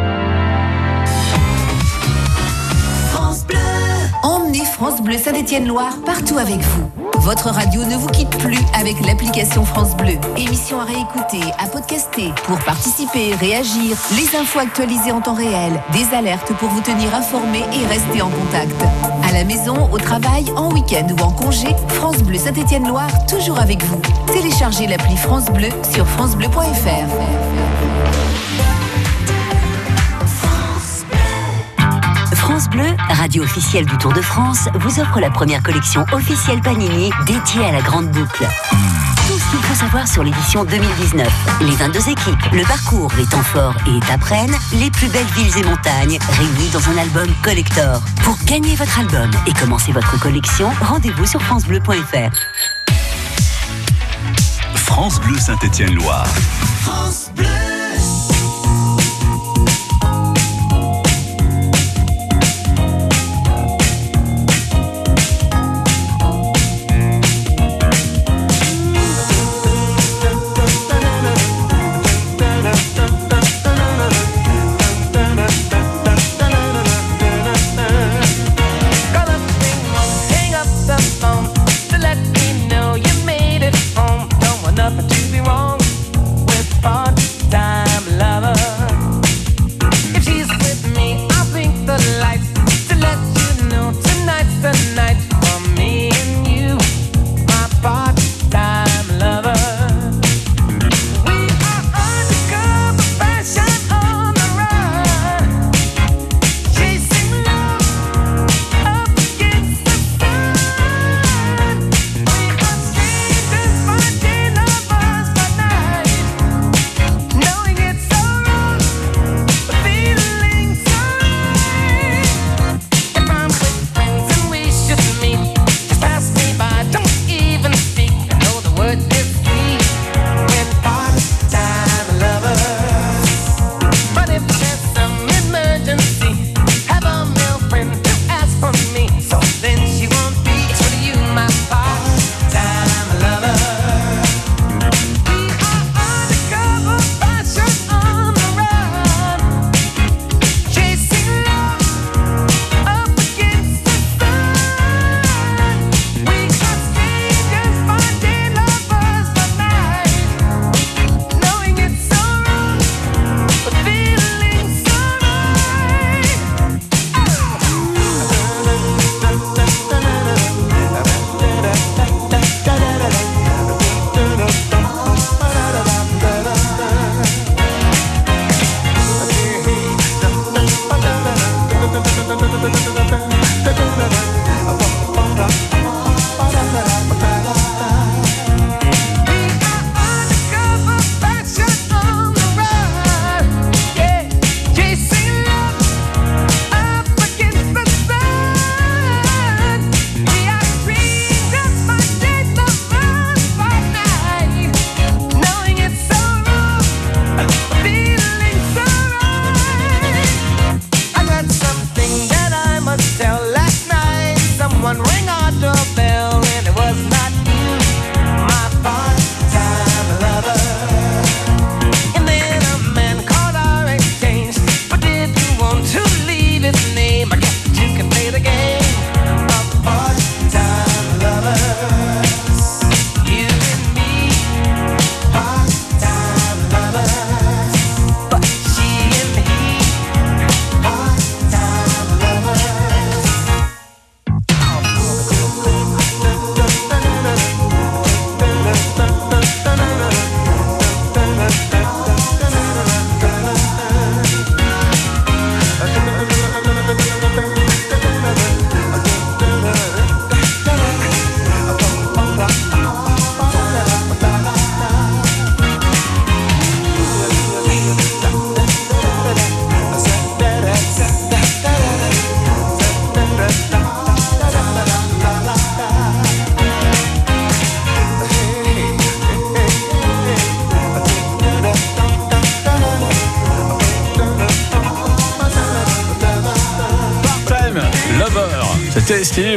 France 4.88 5.02
Bleu 5.02 5.18
Saint-Étienne-Loire 5.18 5.98
partout 6.06 6.38
avec 6.38 6.60
vous. 6.60 6.92
Votre 7.22 7.50
radio 7.50 7.84
ne 7.86 7.96
vous 7.96 8.06
quitte 8.06 8.30
plus 8.38 8.60
avec 8.80 9.04
l'application 9.04 9.66
France 9.66 9.98
Bleu. 9.98 10.14
Émission 10.38 10.80
à 10.80 10.84
réécouter, 10.84 11.42
à 11.58 11.66
podcaster. 11.66 12.32
Pour 12.44 12.60
participer, 12.60 13.34
réagir, 13.34 13.98
les 14.16 14.40
infos 14.40 14.60
actualisées 14.60 15.12
en 15.12 15.22
temps 15.22 15.34
réel, 15.34 15.82
des 15.92 16.16
alertes 16.16 16.54
pour 16.60 16.70
vous 16.70 16.82
tenir 16.82 17.16
informé 17.16 17.64
et 17.74 17.84
rester 17.88 18.22
en 18.22 18.30
contact. 18.30 18.80
À 19.28 19.34
la 19.34 19.44
maison, 19.44 19.90
au 19.92 19.98
travail, 19.98 20.46
en 20.56 20.72
week-end 20.72 21.08
ou 21.18 21.24
en 21.24 21.32
congé, 21.32 21.70
France 21.88 22.22
Bleu 22.22 22.38
Saint-Étienne-Loire 22.38 23.26
toujours 23.26 23.60
avec 23.60 23.84
vous. 23.86 24.00
Téléchargez 24.28 24.86
l'appli 24.86 25.18
France 25.18 25.46
Bleu 25.46 25.70
sur 25.96 26.06
francebleu.fr. 26.06 28.05
France 32.46 32.70
Bleu, 32.70 32.86
radio 33.10 33.42
officielle 33.42 33.88
du 33.88 33.98
Tour 33.98 34.14
de 34.14 34.22
France, 34.22 34.70
vous 34.76 35.00
offre 35.00 35.20
la 35.20 35.32
première 35.32 35.64
collection 35.64 36.06
officielle 36.12 36.62
Panini 36.62 37.10
dédiée 37.26 37.66
à 37.66 37.72
la 37.72 37.82
grande 37.82 38.08
boucle. 38.12 38.48
Tout 39.28 39.40
ce 39.40 39.50
qu'il 39.50 39.60
faut 39.64 39.74
savoir 39.74 40.08
sur 40.08 40.24
l'édition 40.24 40.64
2019. 40.64 41.28
Les 41.62 41.76
22 41.76 41.98
équipes, 42.08 42.52
le 42.54 42.62
parcours, 42.62 43.12
les 43.18 43.26
temps 43.26 43.42
forts 43.42 43.74
et 43.88 43.98
étapes 43.98 44.32
les 44.74 44.92
plus 44.92 45.08
belles 45.08 45.26
villes 45.36 45.58
et 45.58 45.64
montagnes 45.64 46.20
réunies 46.38 46.70
dans 46.72 46.88
un 46.88 46.98
album 47.00 47.28
collector. 47.42 48.00
Pour 48.24 48.38
gagner 48.46 48.76
votre 48.76 49.00
album 49.00 49.32
et 49.48 49.54
commencer 49.54 49.92
votre 49.92 50.20
collection, 50.20 50.70
rendez-vous 50.82 51.26
sur 51.26 51.42
francebleu.fr. 51.42 52.30
France 54.76 55.20
Bleu 55.20 55.40
Saint-Étienne-Loire. 55.40 56.28
France 56.84 57.32
Bleu. 57.36 57.65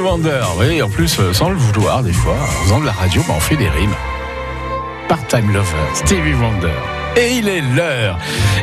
Wonder. 0.08 0.40
Oui, 0.58 0.80
en 0.80 0.88
plus, 0.88 1.20
euh, 1.20 1.34
sans 1.34 1.50
le 1.50 1.56
vouloir, 1.56 2.02
des 2.02 2.14
fois, 2.14 2.32
en 2.32 2.64
faisant 2.64 2.80
de 2.80 2.86
la 2.86 2.92
radio, 2.92 3.22
bah, 3.28 3.34
on 3.36 3.40
fait 3.40 3.56
des 3.56 3.68
rimes. 3.68 3.94
Part-time 5.06 5.52
lover, 5.52 5.76
Stevie 5.92 6.32
Wonder. 6.32 6.97
Et 7.18 7.38
il 7.38 7.48
est 7.48 7.62
l'heure. 7.74 8.16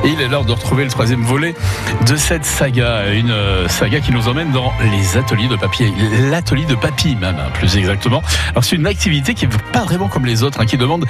Il 0.05 0.21
est 0.21 0.29
l'heure 0.29 0.45
de 0.45 0.51
retrouver 0.53 0.85
le 0.85 0.89
troisième 0.89 1.23
volet 1.23 1.55
de 2.07 2.15
cette 2.15 2.45
saga. 2.45 3.11
Une 3.11 3.31
euh, 3.31 3.67
saga 3.67 3.99
qui 3.99 4.13
nous 4.13 4.29
emmène 4.29 4.51
dans 4.51 4.71
les 4.93 5.17
ateliers 5.17 5.49
de 5.49 5.57
papier. 5.57 5.91
L'atelier 6.29 6.63
de 6.63 6.75
papy, 6.75 7.17
même, 7.17 7.35
hein, 7.37 7.49
plus 7.53 7.75
exactement. 7.75 8.21
Alors, 8.51 8.63
c'est 8.63 8.77
une 8.77 8.87
activité 8.87 9.33
qui 9.33 9.45
n'est 9.45 9.53
pas 9.73 9.83
vraiment 9.83 10.07
comme 10.07 10.25
les 10.25 10.41
autres, 10.41 10.61
hein, 10.61 10.65
qui 10.65 10.77
demande 10.77 11.05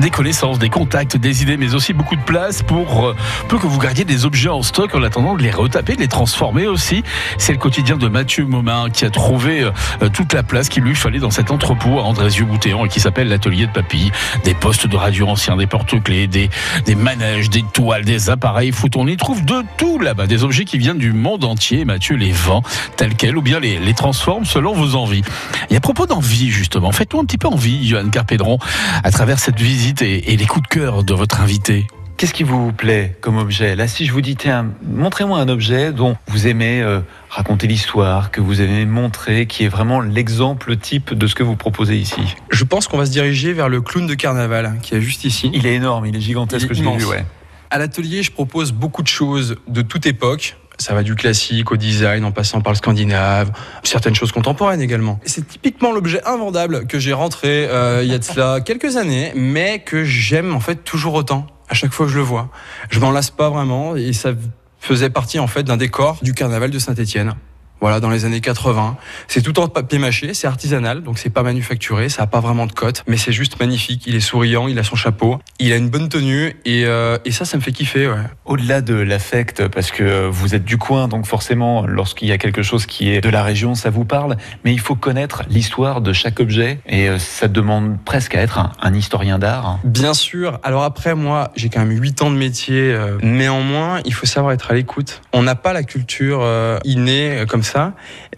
des 0.00 0.10
connaissances, 0.10 0.58
des 0.58 0.68
contacts, 0.68 1.16
des 1.16 1.42
idées, 1.42 1.56
mais 1.56 1.74
aussi 1.74 1.92
beaucoup 1.92 2.16
de 2.16 2.22
place 2.22 2.64
pour 2.64 3.06
euh, 3.06 3.16
peu 3.48 3.58
que 3.58 3.68
vous 3.68 3.78
gardiez 3.78 4.04
des 4.04 4.24
objets 4.24 4.48
en 4.48 4.62
stock 4.62 4.92
en 4.96 5.02
attendant 5.04 5.36
de 5.36 5.42
les 5.42 5.52
retaper, 5.52 5.94
de 5.94 6.00
les 6.00 6.08
transformer 6.08 6.66
aussi. 6.66 7.04
C'est 7.38 7.52
le 7.52 7.58
quotidien 7.58 7.98
de 7.98 8.08
Mathieu 8.08 8.44
Momin 8.46 8.90
qui 8.90 9.04
a 9.04 9.10
trouvé 9.10 9.62
euh, 9.62 10.08
toute 10.08 10.32
la 10.32 10.42
place 10.42 10.68
qu'il 10.68 10.82
lui 10.82 10.96
fallait 10.96 11.20
dans 11.20 11.30
cet 11.30 11.52
entrepôt 11.52 12.00
à 12.00 12.02
Andrézieux-Boutéon 12.02 12.84
et 12.84 12.88
qui 12.88 12.98
s'appelle 12.98 13.28
l'atelier 13.28 13.66
de 13.66 13.72
papy. 13.72 14.10
Des 14.42 14.54
postes 14.54 14.88
de 14.88 14.96
radio 14.96 15.28
anciens, 15.28 15.56
des 15.56 15.68
porte-clés, 15.68 16.26
des, 16.26 16.50
des 16.84 16.94
manèges, 16.94 17.50
des 17.50 17.62
toiles, 17.62 18.04
des 18.04 18.30
appareils 18.30 18.72
foot. 18.72 18.96
On 18.96 19.06
y 19.06 19.16
trouve 19.16 19.44
de 19.44 19.62
tout 19.76 19.98
là-bas, 19.98 20.26
des 20.26 20.44
objets 20.44 20.64
qui 20.64 20.78
viennent 20.78 20.98
du 20.98 21.12
monde 21.12 21.44
entier. 21.44 21.84
Mathieu 21.84 22.16
les 22.16 22.32
vend 22.32 22.62
tels 22.96 23.14
quels 23.14 23.36
ou 23.36 23.42
bien 23.42 23.60
les, 23.60 23.94
transforme 23.94 24.44
selon 24.44 24.72
vos 24.72 24.94
envies. 24.94 25.22
Et 25.70 25.76
à 25.76 25.80
propos 25.80 26.06
d'envie, 26.06 26.50
justement, 26.50 26.92
faites-nous 26.92 27.20
un 27.20 27.24
petit 27.24 27.38
peu 27.38 27.48
envie, 27.48 27.86
Johan 27.86 28.08
Carpédron, 28.08 28.58
à 29.02 29.10
travers 29.10 29.38
cette 29.38 29.60
visite 29.60 30.02
et 30.02 30.36
les 30.36 30.46
coups 30.46 30.68
de 30.68 30.74
cœur 30.74 31.04
de 31.04 31.14
votre 31.14 31.40
invité. 31.40 31.86
Qu'est-ce 32.20 32.34
qui 32.34 32.42
vous 32.42 32.70
plaît 32.70 33.16
comme 33.22 33.38
objet 33.38 33.74
Là, 33.76 33.88
si 33.88 34.04
je 34.04 34.12
vous 34.12 34.20
dis, 34.20 34.36
tiens, 34.36 34.66
montrez-moi 34.82 35.38
un 35.38 35.48
objet 35.48 35.90
dont 35.90 36.18
vous 36.26 36.48
aimez 36.48 36.82
euh, 36.82 37.00
raconter 37.30 37.66
l'histoire, 37.66 38.30
que 38.30 38.42
vous 38.42 38.60
aimez 38.60 38.84
montrer, 38.84 39.46
qui 39.46 39.64
est 39.64 39.68
vraiment 39.68 40.02
l'exemple 40.02 40.76
type 40.76 41.14
de 41.14 41.26
ce 41.26 41.34
que 41.34 41.42
vous 41.42 41.56
proposez 41.56 41.96
ici. 41.96 42.20
Je 42.50 42.64
pense 42.64 42.88
qu'on 42.88 42.98
va 42.98 43.06
se 43.06 43.10
diriger 43.10 43.54
vers 43.54 43.70
le 43.70 43.80
clown 43.80 44.06
de 44.06 44.12
carnaval 44.12 44.74
qui 44.82 44.94
est 44.94 45.00
juste 45.00 45.24
ici. 45.24 45.50
Il 45.54 45.66
est 45.66 45.72
énorme, 45.72 46.04
il 46.04 46.14
est 46.14 46.20
gigantesque, 46.20 46.66
Il 46.68 46.72
est 46.72 46.74
je 46.74 46.84
l'ai 46.90 46.96
vu, 46.98 47.06
ouais. 47.06 47.24
À 47.70 47.78
l'atelier, 47.78 48.22
je 48.22 48.32
propose 48.32 48.72
beaucoup 48.72 49.02
de 49.02 49.08
choses 49.08 49.56
de 49.66 49.80
toute 49.80 50.04
époque. 50.04 50.58
Ça 50.76 50.92
va 50.92 51.02
du 51.02 51.14
classique 51.14 51.72
au 51.72 51.78
design 51.78 52.26
en 52.26 52.32
passant 52.32 52.60
par 52.60 52.74
le 52.74 52.76
scandinave, 52.76 53.50
certaines 53.82 54.14
choses 54.14 54.32
contemporaines 54.32 54.82
également. 54.82 55.20
C'est 55.24 55.48
typiquement 55.48 55.90
l'objet 55.90 56.22
invendable 56.26 56.86
que 56.86 56.98
j'ai 56.98 57.14
rentré 57.14 57.66
euh, 57.70 58.02
il 58.02 58.10
y 58.10 58.14
a 58.14 58.18
de 58.18 58.24
cela 58.24 58.60
quelques 58.64 58.98
années, 58.98 59.32
mais 59.34 59.78
que 59.78 60.04
j'aime 60.04 60.54
en 60.54 60.60
fait 60.60 60.84
toujours 60.84 61.14
autant 61.14 61.46
à 61.70 61.74
chaque 61.74 61.92
fois 61.92 62.06
que 62.06 62.12
je 62.12 62.18
le 62.18 62.24
vois. 62.24 62.50
Je 62.90 63.00
m'en 63.00 63.12
lasse 63.12 63.30
pas 63.30 63.48
vraiment 63.48 63.96
et 63.96 64.12
ça 64.12 64.32
faisait 64.80 65.10
partie 65.10 65.38
en 65.38 65.46
fait 65.46 65.62
d'un 65.62 65.76
décor 65.76 66.18
du 66.22 66.34
carnaval 66.34 66.70
de 66.70 66.78
Saint-Étienne. 66.78 67.34
Voilà, 67.80 68.00
dans 68.00 68.10
les 68.10 68.24
années 68.24 68.40
80. 68.40 68.96
C'est 69.28 69.42
tout 69.42 69.58
en 69.58 69.68
papier 69.68 69.98
mâché, 69.98 70.34
c'est 70.34 70.46
artisanal, 70.46 71.02
donc 71.02 71.18
c'est 71.18 71.30
pas 71.30 71.42
manufacturé, 71.42 72.08
ça 72.08 72.22
a 72.24 72.26
pas 72.26 72.40
vraiment 72.40 72.66
de 72.66 72.72
cote, 72.72 73.02
mais 73.06 73.16
c'est 73.16 73.32
juste 73.32 73.58
magnifique. 73.60 74.04
Il 74.06 74.14
est 74.14 74.20
souriant, 74.20 74.68
il 74.68 74.78
a 74.78 74.82
son 74.84 74.96
chapeau, 74.96 75.38
il 75.58 75.72
a 75.72 75.76
une 75.76 75.88
bonne 75.88 76.08
tenue 76.08 76.56
et, 76.64 76.84
euh, 76.86 77.16
et 77.24 77.30
ça, 77.30 77.44
ça 77.44 77.56
me 77.56 77.62
fait 77.62 77.72
kiffer. 77.72 78.08
Ouais. 78.08 78.16
Au-delà 78.44 78.80
de 78.80 78.94
l'affect, 78.94 79.68
parce 79.68 79.90
que 79.90 80.26
vous 80.28 80.54
êtes 80.54 80.64
du 80.64 80.76
coin, 80.76 81.08
donc 81.08 81.26
forcément, 81.26 81.86
lorsqu'il 81.86 82.28
y 82.28 82.32
a 82.32 82.38
quelque 82.38 82.62
chose 82.62 82.86
qui 82.86 83.10
est 83.10 83.20
de 83.20 83.28
la 83.30 83.42
région, 83.42 83.74
ça 83.74 83.90
vous 83.90 84.04
parle, 84.04 84.36
mais 84.64 84.72
il 84.72 84.80
faut 84.80 84.94
connaître 84.96 85.42
l'histoire 85.48 86.00
de 86.00 86.12
chaque 86.12 86.40
objet, 86.40 86.80
et 86.86 87.08
euh, 87.08 87.18
ça 87.18 87.48
demande 87.48 87.96
presque 88.04 88.34
à 88.34 88.40
être 88.40 88.58
un, 88.58 88.72
un 88.82 88.94
historien 88.94 89.38
d'art. 89.38 89.78
Bien 89.84 90.14
sûr. 90.14 90.58
Alors 90.62 90.82
après, 90.82 91.14
moi, 91.14 91.50
j'ai 91.56 91.68
quand 91.68 91.80
même 91.80 91.98
8 91.98 92.22
ans 92.22 92.30
de 92.30 92.36
métier. 92.36 92.92
euh, 92.92 93.16
néanmoins, 93.22 94.00
il 94.04 94.12
faut 94.12 94.26
savoir 94.26 94.52
être 94.52 94.70
à 94.70 94.74
l'écoute. 94.74 95.22
On 95.32 95.42
n'a 95.42 95.54
pas 95.54 95.72
la 95.72 95.82
culture 95.82 96.44
innée 96.84 97.44
comme 97.48 97.62
ça, 97.62 97.69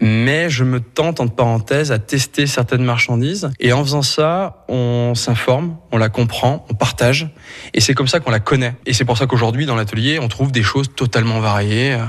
mais 0.01 0.49
je 0.49 0.63
me 0.63 0.79
tente, 0.79 1.19
entre 1.19 1.35
parenthèses, 1.35 1.91
à 1.91 1.99
tester 1.99 2.47
certaines 2.47 2.83
marchandises. 2.83 3.51
Et 3.59 3.73
en 3.73 3.83
faisant 3.83 4.01
ça, 4.01 4.65
on 4.67 5.13
s'informe, 5.15 5.77
on 5.91 5.97
la 5.97 6.09
comprend, 6.09 6.65
on 6.69 6.73
partage. 6.73 7.29
Et 7.73 7.81
c'est 7.81 7.93
comme 7.93 8.07
ça 8.07 8.19
qu'on 8.19 8.31
la 8.31 8.39
connaît. 8.39 8.75
Et 8.85 8.93
c'est 8.93 9.05
pour 9.05 9.17
ça 9.17 9.25
qu'aujourd'hui, 9.25 9.65
dans 9.65 9.75
l'atelier, 9.75 10.19
on 10.19 10.27
trouve 10.27 10.51
des 10.51 10.63
choses 10.63 10.93
totalement 10.95 11.39
variées, 11.39 11.93
euh, 11.93 12.05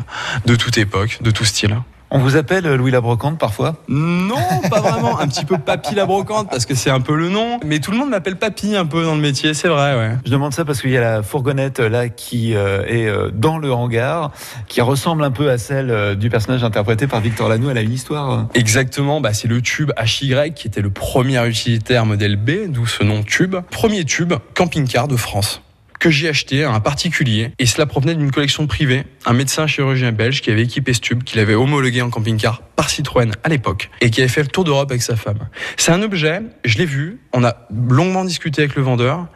de 0.47 0.55
toute 0.55 0.79
époque, 0.79 1.19
de 1.23 1.31
tout 1.31 1.45
style. 1.45 1.77
On 2.17 2.19
vous 2.19 2.37
appelle 2.37 2.65
euh, 2.65 2.77
Louis 2.77 2.93
la 2.93 3.01
Brocante 3.01 3.41
parfois 3.41 3.75
Non, 3.89 4.37
pas 4.71 4.81
vraiment. 4.81 5.19
Un 5.19 5.27
petit 5.27 5.45
peu 5.45 5.59
Papy 5.59 5.97
la 5.97 6.07
brocante, 6.07 6.49
parce 6.49 6.65
que 6.65 6.77
c'est 6.77 6.89
un 6.89 7.01
peu 7.01 7.17
le 7.17 7.29
nom. 7.29 7.59
Mais 7.65 7.81
tout 7.81 7.91
le 7.91 7.97
monde 7.97 8.11
m'appelle 8.11 8.37
Papy 8.37 8.77
un 8.77 8.87
peu 8.87 9.03
dans 9.03 9.17
le 9.17 9.21
métier, 9.21 9.53
c'est 9.53 9.67
vrai, 9.67 9.97
ouais. 9.97 10.13
Je 10.25 10.31
demande 10.31 10.55
ça 10.55 10.65
parce 10.65 10.81
qu'il 10.81 10.91
y 10.91 10.97
a 10.97 11.01
la 11.01 11.23
fourgonnette 11.25 11.81
euh, 11.81 11.89
là 11.89 12.09
qui 12.09 12.55
euh, 12.55 12.85
est 12.87 13.33
dans 13.33 13.59
le 13.59 13.73
hangar, 13.73 14.31
qui 14.69 14.81
ressemble 14.81 15.25
un 15.25 15.33
peu 15.33 15.51
à 15.51 15.59
celle 15.59 15.91
euh, 15.91 16.15
du 16.15 16.31
personnage 16.31 16.63
interprété 16.63 17.09
par 17.09 17.21
Victor 17.21 17.49
Lanoux. 17.49 17.71
Elle 17.71 17.79
a 17.79 17.83
une 17.83 17.93
histoire. 17.93 18.47
Exactement, 18.55 19.21
bah 19.21 19.33
c'est 19.33 19.49
le 19.49 19.61
tube 19.61 19.91
HY 19.99 20.53
qui 20.55 20.69
était 20.69 20.83
le 20.83 20.91
premier 20.91 21.45
utilitaire 21.49 22.07
modèle 22.07 22.37
B, 22.37 22.69
d'où 22.69 22.87
ce 22.87 23.03
nom 23.03 23.25
tube. 23.25 23.57
Premier 23.73 24.05
tube 24.05 24.35
camping-car 24.55 25.09
de 25.09 25.17
France 25.17 25.64
que 26.05 26.11
j'ai 26.11 26.29
acheté 26.29 26.65
à 26.65 26.71
un 26.71 26.81
particulier 26.81 27.53
et 27.59 27.65
cela 27.65 27.87
provenait 27.87 28.15
d'une 28.15 28.31
collection 28.31 28.67
privée, 28.67 29.07
un 29.25 29.33
médecin 29.33 29.67
chirurgien 29.67 30.13
belge 30.13 30.43
qui 30.43 30.51
avait 30.51 30.65
équipé 30.65 30.93
ce 30.93 31.01
tube, 31.01 31.25
qu'il 31.25 31.41
avait 31.41 31.55
homologué 31.55 32.03
en 32.03 32.11
camping-car 32.11 32.61
par 32.77 32.91
Citroën 32.91 33.33
à 33.43 33.49
l'époque 33.49 33.89
et 34.03 34.11
qui 34.11 34.21
avait 34.21 34.29
fait 34.29 34.43
le 34.43 34.49
tour 34.49 34.65
d'Europe 34.65 34.91
avec 34.91 35.01
sa 35.01 35.17
femme. 35.17 35.49
C'est 35.79 35.93
un 35.93 36.03
objet, 36.03 36.43
je 36.63 36.77
l'ai 36.77 36.85
vu, 36.85 37.21
on 37.33 37.43
a 37.43 37.57
longuement 37.71 38.27
discuté 38.27 38.61
avec 38.61 38.77
le 38.77 38.83
vendeur 38.83 39.29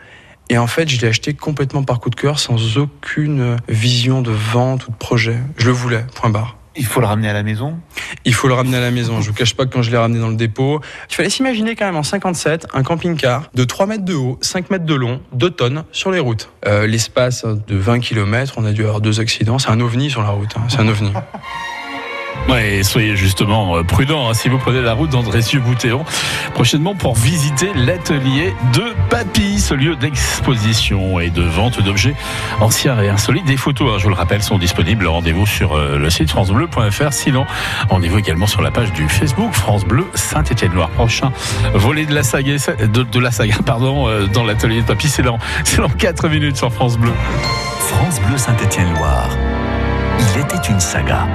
et 0.50 0.58
en 0.58 0.66
fait 0.66 0.90
je 0.90 1.00
l'ai 1.00 1.08
acheté 1.08 1.32
complètement 1.32 1.84
par 1.84 2.00
coup 2.00 2.10
de 2.10 2.16
cœur 2.16 2.38
sans 2.38 2.76
aucune 2.76 3.56
vision 3.70 4.20
de 4.20 4.30
vente 4.30 4.88
ou 4.88 4.90
de 4.90 4.96
projet. 4.96 5.38
Je 5.56 5.68
le 5.68 5.72
voulais, 5.72 6.04
point 6.16 6.28
barre. 6.28 6.57
Il 6.78 6.86
faut 6.86 7.00
le 7.00 7.06
ramener 7.06 7.28
à 7.28 7.32
la 7.32 7.42
maison? 7.42 7.78
Il 8.24 8.32
faut 8.32 8.48
le 8.48 8.54
ramener 8.54 8.76
à 8.76 8.80
la 8.80 8.90
maison. 8.90 9.20
Je 9.20 9.28
vous 9.28 9.34
cache 9.34 9.54
pas 9.54 9.66
que 9.66 9.70
quand 9.72 9.82
je 9.82 9.90
l'ai 9.90 9.96
ramené 9.98 10.20
dans 10.20 10.28
le 10.28 10.36
dépôt, 10.36 10.80
il 11.10 11.14
fallait 11.14 11.28
s'imaginer 11.30 11.74
quand 11.76 11.84
même 11.86 11.96
en 11.96 12.02
57 12.02 12.68
un 12.72 12.82
camping-car 12.82 13.50
de 13.52 13.64
3 13.64 13.86
mètres 13.86 14.04
de 14.04 14.14
haut, 14.14 14.38
5 14.40 14.70
mètres 14.70 14.84
de 14.86 14.94
long, 14.94 15.20
2 15.32 15.50
tonnes 15.50 15.84
sur 15.92 16.10
les 16.10 16.20
routes. 16.20 16.50
Euh, 16.66 16.86
L'espace 16.86 17.44
de 17.44 17.76
20 17.76 17.98
km, 18.00 18.54
on 18.56 18.64
a 18.64 18.72
dû 18.72 18.82
avoir 18.84 19.00
deux 19.00 19.20
accidents. 19.20 19.58
C'est 19.58 19.70
un 19.70 19.80
ovni 19.80 20.08
sur 20.10 20.22
la 20.22 20.30
route. 20.30 20.50
hein. 20.56 20.62
C'est 20.68 20.78
un 20.80 20.88
ovni. 20.88 21.12
Ouais, 22.48 22.82
soyez 22.82 23.14
justement 23.14 23.76
euh, 23.76 23.82
prudents 23.82 24.30
hein, 24.30 24.34
si 24.34 24.48
vous 24.48 24.56
prenez 24.56 24.80
la 24.80 24.94
route 24.94 25.10
d'Andrézieux-Boutéon 25.10 26.04
prochainement 26.54 26.94
pour 26.94 27.14
visiter 27.14 27.70
l'atelier 27.74 28.54
de 28.72 28.94
Papy, 29.10 29.60
ce 29.60 29.74
lieu 29.74 29.96
d'exposition 29.96 31.20
et 31.20 31.28
de 31.28 31.42
vente 31.42 31.82
d'objets 31.82 32.14
anciens 32.60 33.00
et 33.02 33.08
insolites. 33.08 33.44
Des 33.44 33.58
photos, 33.58 33.92
hein, 33.92 33.98
je 33.98 34.04
vous 34.04 34.08
le 34.08 34.14
rappelle, 34.14 34.42
sont 34.42 34.58
disponibles. 34.58 35.06
Rendez-vous 35.06 35.46
sur 35.46 35.76
euh, 35.76 35.98
le 35.98 36.08
site 36.10 36.30
francebleu.fr. 36.30 37.12
Sinon, 37.12 37.44
rendez-vous 37.90 38.18
également 38.18 38.46
sur 38.46 38.62
la 38.62 38.70
page 38.70 38.92
du 38.92 39.08
Facebook 39.08 39.52
France 39.52 39.84
Bleu 39.84 40.06
Saint-Étienne-Loire. 40.14 40.88
Prochain 40.90 41.30
volet 41.74 42.06
de 42.06 42.14
la 42.14 42.22
saga, 42.22 42.56
pardon, 43.64 44.08
euh, 44.08 44.26
dans 44.26 44.44
l'atelier 44.44 44.80
de 44.80 44.86
Papy, 44.86 45.08
c'est 45.08 45.22
dans, 45.22 45.38
c'est 45.64 45.82
dans 45.82 45.90
4 45.90 46.28
minutes 46.28 46.56
sur 46.56 46.72
France 46.72 46.98
Bleu. 46.98 47.12
France 47.78 48.20
Bleu 48.22 48.38
Saint-Étienne-Loire. 48.38 49.28
Il 50.34 50.40
était 50.40 50.72
une 50.72 50.80
saga. 50.80 51.26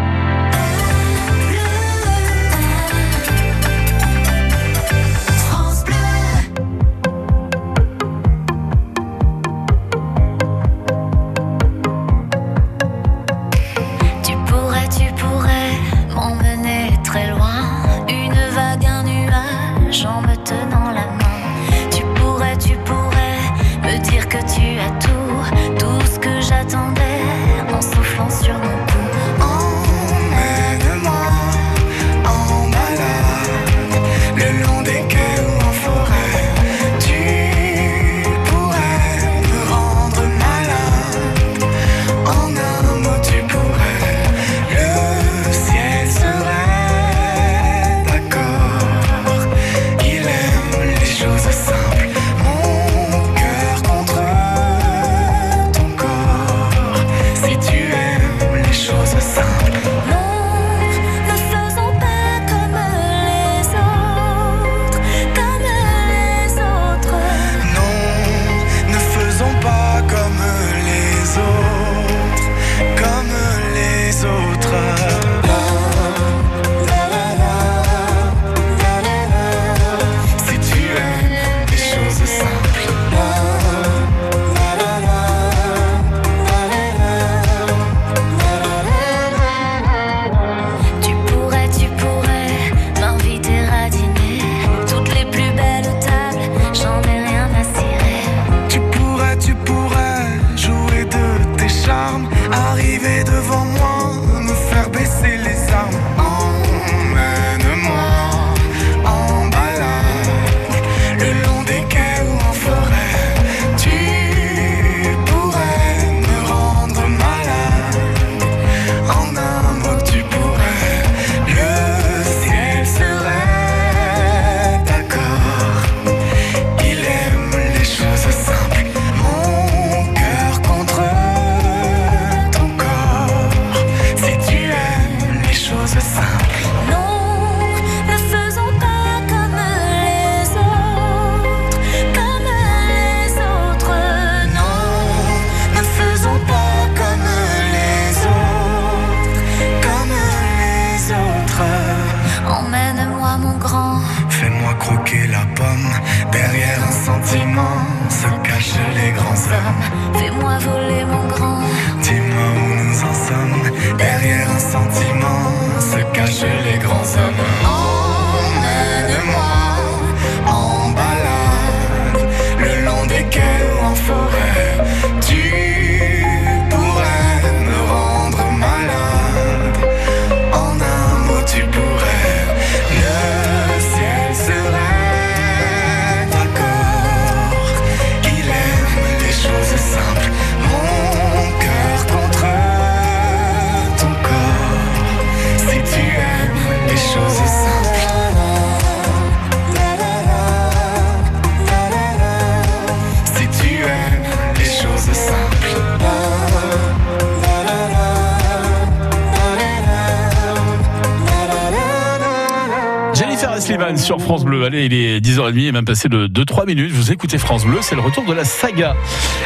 Allez, 214.66 214.86
il 214.86 214.94
est 214.94 215.20
10h30 215.20 215.68
et 215.68 215.72
même 215.74 215.84
passé 215.84 216.08
de 216.08 216.26
2-3 216.28 216.66
minutes. 216.66 216.92
Vous 216.92 217.12
écoutez 217.12 217.38
France 217.38 217.66
Bleu, 217.66 217.80
c'est 217.82 217.96
le 217.96 218.02
retour 218.02 218.24
de 218.24 218.32
la 218.32 218.46
saga. 218.46 218.96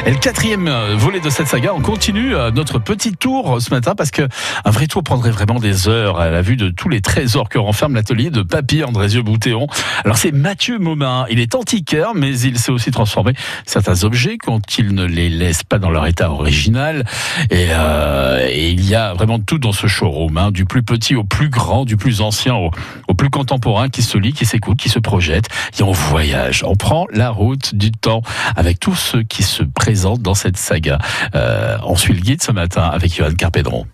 Et 0.05 0.11
le 0.11 0.17
quatrième 0.17 0.67
euh, 0.67 0.95
volet 0.95 1.19
de 1.19 1.29
cette 1.31 1.47
saga, 1.47 1.73
on 1.73 1.81
continue 1.81 2.35
euh, 2.35 2.51
notre 2.51 2.77
petit 2.77 3.13
tour 3.13 3.59
ce 3.59 3.71
matin 3.71 3.95
parce 3.95 4.11
que 4.11 4.27
un 4.63 4.69
vrai 4.69 4.85
tour 4.85 5.01
prendrait 5.01 5.31
vraiment 5.31 5.59
des 5.59 5.87
heures 5.89 6.19
à 6.19 6.29
la 6.29 6.43
vue 6.43 6.55
de 6.55 6.69
tous 6.69 6.87
les 6.87 7.01
trésors 7.01 7.49
que 7.49 7.57
renferme 7.57 7.95
l'atelier 7.95 8.29
de 8.29 8.43
papy 8.43 8.83
Andrézieux-Boutéon. 8.83 9.67
Alors 10.05 10.17
c'est 10.17 10.31
Mathieu 10.31 10.77
Momin. 10.77 11.25
Il 11.31 11.39
est 11.39 11.55
antiquaire, 11.55 12.13
mais 12.13 12.37
il 12.39 12.59
sait 12.59 12.71
aussi 12.71 12.91
transformer 12.91 13.33
certains 13.65 14.03
objets 14.03 14.37
quand 14.37 14.77
il 14.77 14.93
ne 14.93 15.05
les 15.05 15.29
laisse 15.29 15.63
pas 15.63 15.79
dans 15.79 15.89
leur 15.89 16.05
état 16.05 16.29
original. 16.29 17.05
Et, 17.49 17.69
euh, 17.71 18.47
et 18.47 18.69
il 18.69 18.87
y 18.87 18.93
a 18.93 19.13
vraiment 19.13 19.39
tout 19.39 19.57
dans 19.57 19.71
ce 19.71 19.87
showroom, 19.87 20.37
hein, 20.37 20.51
du 20.51 20.65
plus 20.65 20.83
petit 20.83 21.15
au 21.15 21.23
plus 21.23 21.49
grand, 21.49 21.85
du 21.85 21.97
plus 21.97 22.21
ancien 22.21 22.53
au, 22.53 22.69
au 23.07 23.13
plus 23.15 23.31
contemporain, 23.31 23.89
qui 23.89 24.03
se 24.03 24.19
lit, 24.19 24.33
qui 24.33 24.45
s'écoute, 24.45 24.77
qui 24.77 24.89
se 24.89 24.99
projette. 25.07 25.45
Et 25.79 25.83
on 25.83 25.93
voyage, 25.93 26.63
on 26.67 26.75
prend 26.75 27.07
la 27.13 27.29
route 27.29 27.73
du 27.73 27.91
temps 27.91 28.21
avec 28.57 28.77
tous 28.79 28.95
ceux 28.95 29.23
qui 29.23 29.41
se 29.41 29.63
présentent 29.63 30.21
dans 30.21 30.35
cette 30.35 30.57
saga. 30.57 30.97
Euh, 31.33 31.77
on 31.85 31.95
suit 31.95 32.13
le 32.13 32.19
guide 32.19 32.43
ce 32.43 32.51
matin 32.51 32.83
avec 32.83 33.15
Johan 33.15 33.33
Carpédron. 33.33 33.85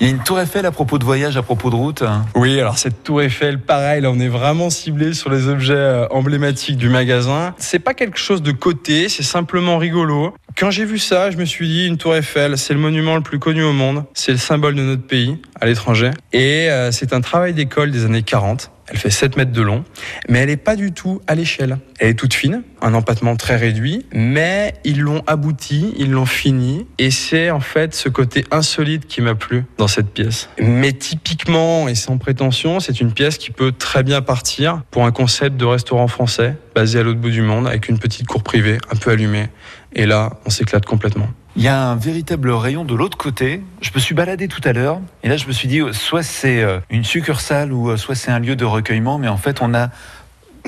Il 0.00 0.06
y 0.06 0.10
a 0.10 0.12
une 0.12 0.22
tour 0.22 0.38
Eiffel 0.40 0.66
à 0.66 0.72
propos 0.72 0.98
de 0.98 1.04
voyage, 1.04 1.36
à 1.36 1.42
propos 1.42 1.70
de 1.70 1.76
route. 1.76 2.02
hein? 2.02 2.26
Oui, 2.34 2.60
alors 2.60 2.78
cette 2.78 3.02
tour 3.04 3.22
Eiffel, 3.22 3.58
pareil, 3.60 4.02
là 4.02 4.10
on 4.10 4.18
est 4.20 4.28
vraiment 4.28 4.70
ciblé 4.70 5.14
sur 5.14 5.30
les 5.30 5.48
objets 5.48 5.74
euh, 5.74 6.06
emblématiques 6.10 6.76
du 6.76 6.88
magasin. 6.88 7.54
C'est 7.58 7.78
pas 7.78 7.94
quelque 7.94 8.18
chose 8.18 8.42
de 8.42 8.52
côté, 8.52 9.08
c'est 9.08 9.22
simplement 9.22 9.78
rigolo. 9.78 10.34
Quand 10.56 10.70
j'ai 10.70 10.84
vu 10.84 10.98
ça, 10.98 11.30
je 11.30 11.36
me 11.38 11.44
suis 11.44 11.68
dit, 11.68 11.86
une 11.86 11.96
tour 11.96 12.14
Eiffel, 12.14 12.58
c'est 12.58 12.74
le 12.74 12.80
monument 12.80 13.16
le 13.16 13.22
plus 13.22 13.38
connu 13.38 13.62
au 13.62 13.72
monde, 13.72 14.04
c'est 14.14 14.32
le 14.32 14.38
symbole 14.38 14.74
de 14.74 14.82
notre 14.82 15.06
pays, 15.06 15.38
à 15.60 15.66
l'étranger. 15.66 16.10
Et 16.32 16.68
euh, 16.68 16.90
c'est 16.92 17.12
un 17.12 17.20
travail 17.20 17.54
d'école 17.54 17.90
des 17.90 18.04
années 18.04 18.22
40. 18.22 18.70
Elle 18.92 18.98
fait 18.98 19.10
7 19.10 19.38
mètres 19.38 19.52
de 19.52 19.62
long, 19.62 19.84
mais 20.28 20.40
elle 20.40 20.50
n'est 20.50 20.58
pas 20.58 20.76
du 20.76 20.92
tout 20.92 21.22
à 21.26 21.34
l'échelle. 21.34 21.78
Elle 21.98 22.10
est 22.10 22.14
toute 22.14 22.34
fine, 22.34 22.62
un 22.82 22.92
empattement 22.92 23.36
très 23.36 23.56
réduit, 23.56 24.04
mais 24.12 24.74
ils 24.84 25.00
l'ont 25.00 25.22
abouti, 25.26 25.94
ils 25.96 26.10
l'ont 26.10 26.26
fini, 26.26 26.86
et 26.98 27.10
c'est 27.10 27.50
en 27.50 27.60
fait 27.60 27.94
ce 27.94 28.10
côté 28.10 28.44
insolite 28.50 29.06
qui 29.06 29.22
m'a 29.22 29.34
plu 29.34 29.64
dans 29.78 29.88
cette 29.88 30.10
pièce. 30.10 30.50
Mais 30.60 30.92
typiquement 30.92 31.88
et 31.88 31.94
sans 31.94 32.18
prétention, 32.18 32.80
c'est 32.80 33.00
une 33.00 33.12
pièce 33.12 33.38
qui 33.38 33.50
peut 33.50 33.72
très 33.72 34.02
bien 34.02 34.20
partir 34.20 34.82
pour 34.90 35.06
un 35.06 35.10
concept 35.10 35.56
de 35.56 35.64
restaurant 35.64 36.06
français 36.06 36.56
basé 36.74 36.98
à 36.98 37.02
l'autre 37.02 37.20
bout 37.20 37.30
du 37.30 37.42
monde, 37.42 37.66
avec 37.66 37.88
une 37.88 37.98
petite 37.98 38.26
cour 38.26 38.42
privée 38.42 38.76
un 38.90 38.96
peu 38.96 39.10
allumée. 39.10 39.48
Et 39.94 40.04
là, 40.04 40.38
on 40.44 40.50
s'éclate 40.50 40.84
complètement. 40.84 41.28
Il 41.54 41.62
y 41.62 41.68
a 41.68 41.90
un 41.90 41.96
véritable 41.96 42.50
rayon 42.50 42.84
de 42.84 42.94
l'autre 42.94 43.18
côté. 43.18 43.62
Je 43.82 43.90
me 43.94 44.00
suis 44.00 44.14
baladé 44.14 44.48
tout 44.48 44.62
à 44.64 44.72
l'heure 44.72 45.00
et 45.22 45.28
là 45.28 45.36
je 45.36 45.46
me 45.46 45.52
suis 45.52 45.68
dit 45.68 45.80
euh, 45.80 45.92
soit 45.92 46.22
c'est 46.22 46.62
euh, 46.62 46.80
une 46.88 47.04
succursale 47.04 47.72
ou 47.72 47.90
euh, 47.90 47.98
soit 47.98 48.14
c'est 48.14 48.30
un 48.30 48.38
lieu 48.38 48.56
de 48.56 48.64
recueillement, 48.64 49.18
mais 49.18 49.28
en 49.28 49.36
fait 49.36 49.60
on 49.60 49.74
a 49.74 49.90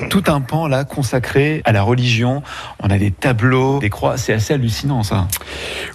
tout 0.09 0.23
un 0.27 0.41
pan 0.41 0.67
là 0.67 0.83
consacré 0.83 1.61
à 1.65 1.71
la 1.71 1.81
religion. 1.81 2.43
On 2.81 2.89
a 2.89 2.97
des 2.97 3.11
tableaux, 3.11 3.79
des 3.79 3.89
croix. 3.89 4.17
C'est 4.17 4.33
assez 4.33 4.53
hallucinant 4.53 5.03
ça. 5.03 5.27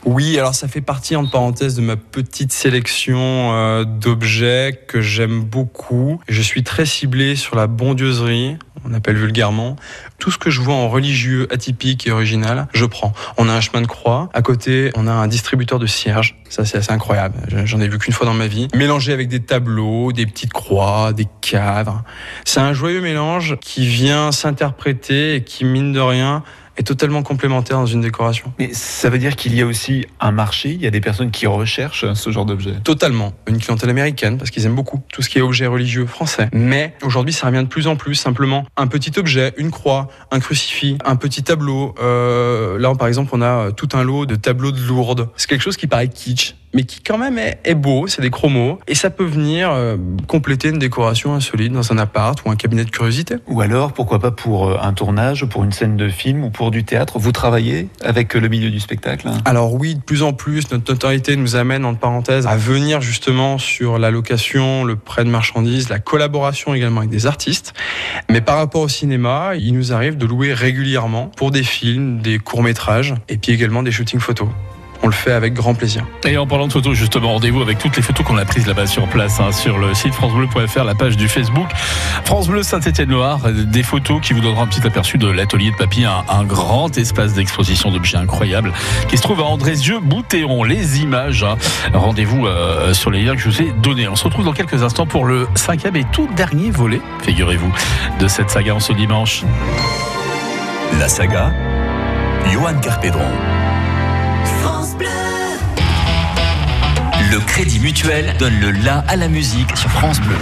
Oui, 0.04 0.38
alors 0.38 0.54
ça 0.54 0.68
fait 0.68 0.80
partie, 0.80 1.16
entre 1.16 1.30
parenthèses, 1.30 1.76
de 1.76 1.82
ma 1.82 1.96
petite 1.96 2.52
sélection 2.52 3.18
euh, 3.52 3.84
d'objets 3.84 4.80
que 4.86 5.00
j'aime 5.00 5.42
beaucoup. 5.42 6.20
Je 6.28 6.42
suis 6.42 6.62
très 6.62 6.86
ciblé 6.86 7.36
sur 7.36 7.56
la 7.56 7.66
bondieuserie, 7.66 8.56
on 8.84 8.92
appelle 8.94 9.16
vulgairement. 9.16 9.76
Tout 10.18 10.30
ce 10.30 10.38
que 10.38 10.50
je 10.50 10.60
vois 10.60 10.74
en 10.74 10.88
religieux, 10.88 11.48
atypique 11.52 12.06
et 12.06 12.10
original, 12.10 12.68
je 12.72 12.84
prends. 12.84 13.12
On 13.36 13.48
a 13.48 13.52
un 13.52 13.60
chemin 13.60 13.82
de 13.82 13.86
croix. 13.86 14.28
À 14.34 14.42
côté, 14.42 14.90
on 14.94 15.06
a 15.06 15.12
un 15.12 15.28
distributeur 15.28 15.78
de 15.78 15.86
cierges. 15.86 16.36
Ça, 16.48 16.64
c'est 16.64 16.78
assez 16.78 16.92
incroyable. 16.92 17.36
J'en 17.64 17.80
ai 17.80 17.88
vu 17.88 17.98
qu'une 17.98 18.12
fois 18.12 18.26
dans 18.26 18.34
ma 18.34 18.46
vie. 18.46 18.68
Mélangé 18.74 19.12
avec 19.12 19.28
des 19.28 19.40
tableaux, 19.40 20.12
des 20.12 20.26
petites 20.26 20.52
croix, 20.52 21.12
des 21.12 21.26
cadres. 21.40 22.02
C'est 22.44 22.60
un 22.60 22.72
joyeux 22.72 23.00
mélange 23.00 23.56
qui 23.60 23.86
vient 23.86 24.32
s'interpréter 24.32 25.36
et 25.36 25.44
qui, 25.44 25.64
mine 25.64 25.92
de 25.92 26.00
rien, 26.00 26.42
est 26.76 26.82
totalement 26.82 27.22
complémentaire 27.22 27.78
dans 27.78 27.86
une 27.86 28.00
décoration. 28.00 28.52
Mais 28.58 28.70
ça 28.72 29.10
veut 29.10 29.18
dire 29.18 29.36
qu'il 29.36 29.54
y 29.54 29.60
a 29.60 29.66
aussi 29.66 30.06
un 30.20 30.32
marché. 30.32 30.70
Il 30.70 30.80
y 30.80 30.86
a 30.86 30.90
des 30.90 31.00
personnes 31.00 31.30
qui 31.30 31.46
recherchent 31.46 32.12
ce 32.12 32.30
genre 32.30 32.46
d'objet. 32.46 32.74
Totalement. 32.84 33.32
Une 33.46 33.58
clientèle 33.58 33.90
américaine, 33.90 34.38
parce 34.38 34.50
qu'ils 34.50 34.66
aiment 34.66 34.74
beaucoup 34.74 35.02
tout 35.12 35.22
ce 35.22 35.28
qui 35.28 35.38
est 35.38 35.42
objet 35.42 35.66
religieux 35.66 36.06
français. 36.06 36.48
Mais 36.52 36.94
aujourd'hui, 37.02 37.32
ça 37.32 37.46
revient 37.46 37.62
de 37.62 37.68
plus 37.68 37.86
en 37.86 37.96
plus 37.96 38.14
simplement 38.14 38.64
un 38.76 38.86
petit 38.86 39.18
objet, 39.18 39.52
une 39.56 39.70
croix, 39.70 40.08
un 40.30 40.40
crucifix, 40.40 40.96
un 41.04 41.16
petit 41.16 41.42
tableau. 41.42 41.94
Euh, 42.00 42.78
là, 42.78 42.94
par 42.94 43.08
exemple, 43.08 43.30
on 43.32 43.42
a 43.42 43.72
tout 43.72 43.88
un 43.92 44.02
lot 44.02 44.26
de 44.26 44.36
tableaux 44.36 44.72
de 44.72 44.80
Lourdes. 44.80 45.28
C'est 45.36 45.48
quelque 45.48 45.62
chose 45.62 45.76
qui 45.76 45.86
paraît 45.86 46.08
kitsch, 46.08 46.54
mais 46.74 46.84
qui 46.84 47.00
quand 47.02 47.18
même 47.18 47.38
est, 47.38 47.74
beau, 47.74 48.06
c'est 48.06 48.22
des 48.22 48.30
chromos, 48.30 48.78
et 48.86 48.94
ça 48.94 49.10
peut 49.10 49.24
venir 49.24 49.70
euh, 49.70 49.96
compléter 50.26 50.68
une 50.68 50.78
décoration 50.78 51.34
insolite 51.34 51.72
dans 51.72 51.92
un 51.92 51.98
appart 51.98 52.38
ou 52.44 52.50
un 52.50 52.56
cabinet 52.56 52.84
de 52.84 52.90
curiosité. 52.90 53.36
Ou 53.48 53.60
alors, 53.60 53.92
pourquoi 53.92 54.18
pas 54.18 54.30
pour 54.30 54.68
euh, 54.68 54.76
un 54.80 54.92
tournage, 54.92 55.44
pour 55.46 55.64
une 55.64 55.72
scène 55.72 55.96
de 55.96 56.08
film 56.08 56.44
ou 56.44 56.50
pour 56.50 56.59
du 56.68 56.84
théâtre. 56.84 57.18
Vous 57.18 57.32
travaillez 57.32 57.88
avec 58.02 58.36
euh, 58.36 58.40
le 58.40 58.48
milieu 58.48 58.68
du 58.68 58.80
spectacle 58.80 59.26
hein 59.26 59.38
Alors 59.46 59.72
oui, 59.72 59.94
de 59.94 60.00
plus 60.00 60.22
en 60.22 60.34
plus, 60.34 60.70
notre 60.70 60.92
notoriété 60.92 61.36
nous 61.36 61.56
amène, 61.56 61.86
entre 61.86 61.98
parenthèses, 61.98 62.46
à 62.46 62.56
venir 62.56 63.00
justement 63.00 63.56
sur 63.56 63.98
la 63.98 64.10
location, 64.10 64.84
le 64.84 64.96
prêt 64.96 65.24
de 65.24 65.30
marchandises, 65.30 65.88
la 65.88 65.98
collaboration 65.98 66.74
également 66.74 67.00
avec 67.00 67.10
des 67.10 67.26
artistes. 67.26 67.72
Mais 68.28 68.42
par 68.42 68.58
rapport 68.58 68.82
au 68.82 68.88
cinéma, 68.88 69.52
il 69.58 69.72
nous 69.72 69.94
arrive 69.94 70.18
de 70.18 70.26
louer 70.26 70.52
régulièrement 70.52 71.28
pour 71.28 71.50
des 71.50 71.62
films, 71.62 72.20
des 72.20 72.38
courts-métrages, 72.38 73.14
et 73.30 73.38
puis 73.38 73.52
également 73.52 73.82
des 73.82 73.92
shootings 73.92 74.20
photos. 74.20 74.48
On 75.02 75.06
le 75.06 75.12
fait 75.12 75.32
avec 75.32 75.54
grand 75.54 75.74
plaisir. 75.74 76.04
Et 76.26 76.36
en 76.36 76.46
parlant 76.46 76.66
de 76.66 76.72
photos, 76.72 76.94
justement, 76.94 77.32
rendez-vous 77.32 77.62
avec 77.62 77.78
toutes 77.78 77.96
les 77.96 78.02
photos 78.02 78.26
qu'on 78.26 78.36
a 78.36 78.44
prises 78.44 78.66
là-bas 78.66 78.86
sur 78.86 79.08
place, 79.08 79.40
hein, 79.40 79.50
sur 79.52 79.78
le 79.78 79.94
site 79.94 80.12
francebleu.fr, 80.12 80.84
la 80.84 80.94
page 80.94 81.16
du 81.16 81.28
Facebook. 81.28 81.68
France 82.24 82.48
Bleu 82.48 82.62
Saint-Étienne-Loire, 82.62 83.40
des 83.50 83.82
photos 83.82 84.20
qui 84.20 84.34
vous 84.34 84.40
donneront 84.40 84.62
un 84.62 84.66
petit 84.66 84.86
aperçu 84.86 85.16
de 85.16 85.28
l'atelier 85.28 85.70
de 85.70 85.76
papy, 85.76 86.04
un, 86.04 86.24
un 86.28 86.44
grand 86.44 86.96
espace 86.98 87.32
d'exposition 87.32 87.90
d'objets 87.90 88.18
incroyables 88.18 88.72
qui 89.08 89.16
se 89.16 89.22
trouve 89.22 89.40
à 89.40 89.44
Andrézieux-Boutéon. 89.44 90.64
Les 90.64 91.00
images, 91.00 91.44
hein. 91.44 91.56
rendez-vous 91.94 92.46
euh, 92.46 92.92
sur 92.92 93.10
les 93.10 93.22
liens 93.22 93.34
que 93.34 93.40
je 93.40 93.48
vous 93.48 93.62
ai 93.62 93.72
donnés. 93.82 94.08
On 94.08 94.16
se 94.16 94.24
retrouve 94.24 94.44
dans 94.44 94.52
quelques 94.52 94.82
instants 94.82 95.06
pour 95.06 95.24
le 95.24 95.48
cinquième 95.54 95.96
et 95.96 96.04
tout 96.12 96.28
dernier 96.36 96.70
volet, 96.70 97.00
figurez-vous, 97.22 97.72
de 98.18 98.28
cette 98.28 98.50
saga 98.50 98.74
en 98.74 98.80
ce 98.80 98.92
dimanche. 98.92 99.44
La 100.98 101.08
saga, 101.08 101.52
Johan 102.52 102.78
Carpédron. 102.80 103.59
Le 107.30 107.38
Crédit 107.38 107.78
Mutuel 107.78 108.34
donne 108.40 108.58
le 108.58 108.72
la 108.72 109.04
à 109.06 109.14
la 109.14 109.28
musique 109.28 109.76
sur 109.76 109.88
France 109.88 110.20
Bleu. 110.20 110.34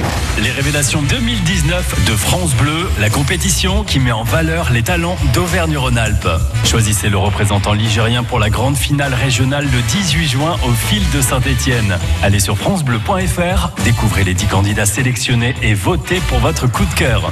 Les 0.43 0.51
révélations 0.51 1.03
2019 1.03 2.07
de 2.07 2.17
France 2.17 2.55
Bleu, 2.55 2.89
la 2.99 3.11
compétition 3.11 3.85
qui 3.85 4.01
met 4.01 4.11
en 4.11 4.23
valeur 4.23 4.73
les 4.73 4.83
talents 4.83 5.19
d'Auvergne-Rhône-Alpes. 5.35 6.29
Choisissez 6.65 7.11
le 7.11 7.19
représentant 7.19 7.75
ligérien 7.75 8.25
pour 8.25 8.39
la 8.39 8.49
grande 8.49 8.77
finale 8.77 9.13
régionale 9.13 9.69
le 9.71 9.83
18 9.83 10.29
juin 10.29 10.57
au 10.67 10.73
fil 10.73 11.03
de 11.11 11.21
Saint-Étienne. 11.21 11.99
Allez 12.23 12.41
sur 12.41 12.57
francebleu.fr, 12.57 13.71
découvrez 13.85 14.25
les 14.25 14.33
10 14.33 14.47
candidats 14.47 14.87
sélectionnés 14.87 15.55
et 15.61 15.75
votez 15.75 16.21
pour 16.29 16.39
votre 16.39 16.69
coup 16.69 16.87
de 16.87 16.95
cœur. 16.95 17.31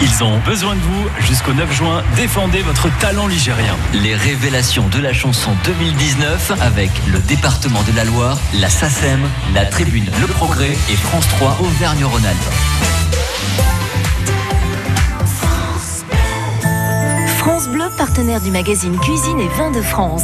Ils 0.00 0.24
ont 0.24 0.38
besoin 0.38 0.74
de 0.74 0.80
vous 0.80 1.08
jusqu'au 1.26 1.52
9 1.52 1.70
juin. 1.74 2.02
Défendez 2.16 2.62
votre 2.62 2.88
talent 2.98 3.26
ligérien. 3.26 3.76
Les 3.92 4.14
révélations 4.14 4.88
de 4.88 5.00
la 5.00 5.12
chanson 5.12 5.50
2019 5.64 6.52
avec 6.60 6.90
le 7.12 7.18
département 7.18 7.82
de 7.82 7.92
la 7.94 8.04
Loire, 8.04 8.38
la 8.54 8.70
La 9.52 9.64
Tribune 9.64 10.04
Le 10.20 10.28
Progrès 10.28 10.70
et 10.70 10.94
France 10.94 11.26
3 11.26 11.56
Auvergne-Rhône-Alpes. 11.60 12.36
France 17.38 17.66
Bleu, 17.66 17.86
partenaire 17.98 18.40
du 18.40 18.52
magazine 18.52 18.96
Cuisine 19.00 19.40
et 19.40 19.48
Vins 19.58 19.72
de 19.72 19.82
France. 19.82 20.22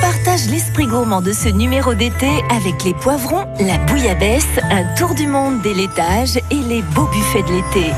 Partage 0.00 0.48
l'esprit 0.50 0.86
gourmand 0.86 1.20
de 1.20 1.32
ce 1.32 1.48
numéro 1.48 1.94
d'été 1.94 2.28
avec 2.50 2.82
les 2.82 2.94
poivrons, 2.94 3.44
la 3.60 3.78
bouillabaisse, 3.78 4.58
un 4.70 4.82
tour 4.96 5.14
du 5.14 5.28
monde 5.28 5.62
des 5.62 5.72
laitages 5.72 6.38
et 6.50 6.62
les 6.68 6.82
beaux 6.82 7.06
buffets 7.06 7.42
de 7.42 7.52
l'été. 7.52 7.92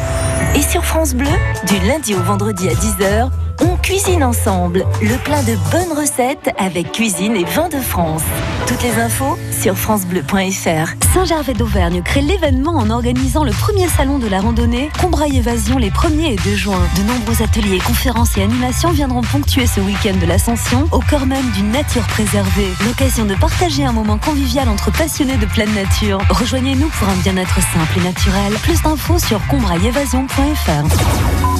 Et 0.57 0.63
sur 0.63 0.85
France 0.85 1.15
Bleu, 1.15 1.31
du 1.67 1.87
lundi 1.87 2.15
au 2.15 2.23
vendredi 2.23 2.69
à 2.69 2.75
10h, 2.75 3.31
on 3.61 3.77
cuisine 3.77 4.23
ensemble 4.23 4.85
le 5.01 5.17
plein 5.25 5.43
de 5.43 5.57
bonnes 5.71 5.99
recettes 5.99 6.51
avec 6.59 6.93
cuisine 6.93 7.37
et 7.37 7.45
vin 7.45 7.69
de 7.69 7.79
France. 7.79 8.23
Toutes 8.67 8.83
les 8.83 9.01
infos 9.01 9.39
sur 9.61 9.77
francebleu.fr. 9.77 11.15
Saint-Gervais 11.15 11.55
d'Auvergne 11.55 12.03
crée 12.03 12.21
l'événement 12.21 12.73
en 12.73 12.91
organisant 12.91 13.45
le 13.45 13.53
premier 13.53 13.89
salon 13.89 14.19
de 14.19 14.29
la 14.29 14.41
randonnée 14.41 14.91
Combraille 15.01 15.39
Évasion 15.39 15.79
les 15.79 15.91
1er 15.91 16.33
et 16.33 16.37
2 16.37 16.55
juin. 16.55 16.81
De 16.97 17.03
nombreux 17.03 17.43
ateliers, 17.43 17.79
conférences 17.79 18.37
et 18.37 18.43
animations 18.43 18.91
viendront 18.91 19.23
ponctuer 19.23 19.67
ce 19.67 19.81
week-end 19.81 20.17
de 20.21 20.27
l'ascension 20.27 20.87
au 20.93 21.01
cœur 21.01 21.27
même 21.27 21.51
d'une 21.53 21.71
nature 21.71 22.07
préservée. 22.07 22.69
L'occasion 22.87 23.25
de 23.25 23.35
partager 23.35 23.85
un 23.85 23.93
moment 23.93 24.19
convivial 24.19 24.69
entre 24.69 24.93
passionnés 24.93 25.37
de 25.37 25.47
pleine 25.47 25.75
nature. 25.75 26.21
Rejoignez-nous 26.31 26.89
pour 26.89 27.09
un 27.09 27.17
bien-être 27.17 27.61
simple 27.61 27.99
et 27.99 28.05
naturel. 28.05 28.53
Plus 28.63 28.83
d'infos 28.83 29.19
sur 29.19 29.45
combraillevasion.fr. 29.49 31.58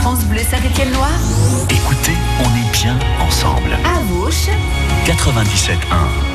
France 0.00 0.24
Bleu 0.24 0.40
Saint-Étienne-Loire. 0.42 1.18
Écoutez, 1.70 2.16
on 2.40 2.56
est 2.56 2.72
bien 2.72 2.98
ensemble. 3.20 3.72
À 3.84 4.00
Vauche. 4.02 4.48
97.1. 5.06 6.27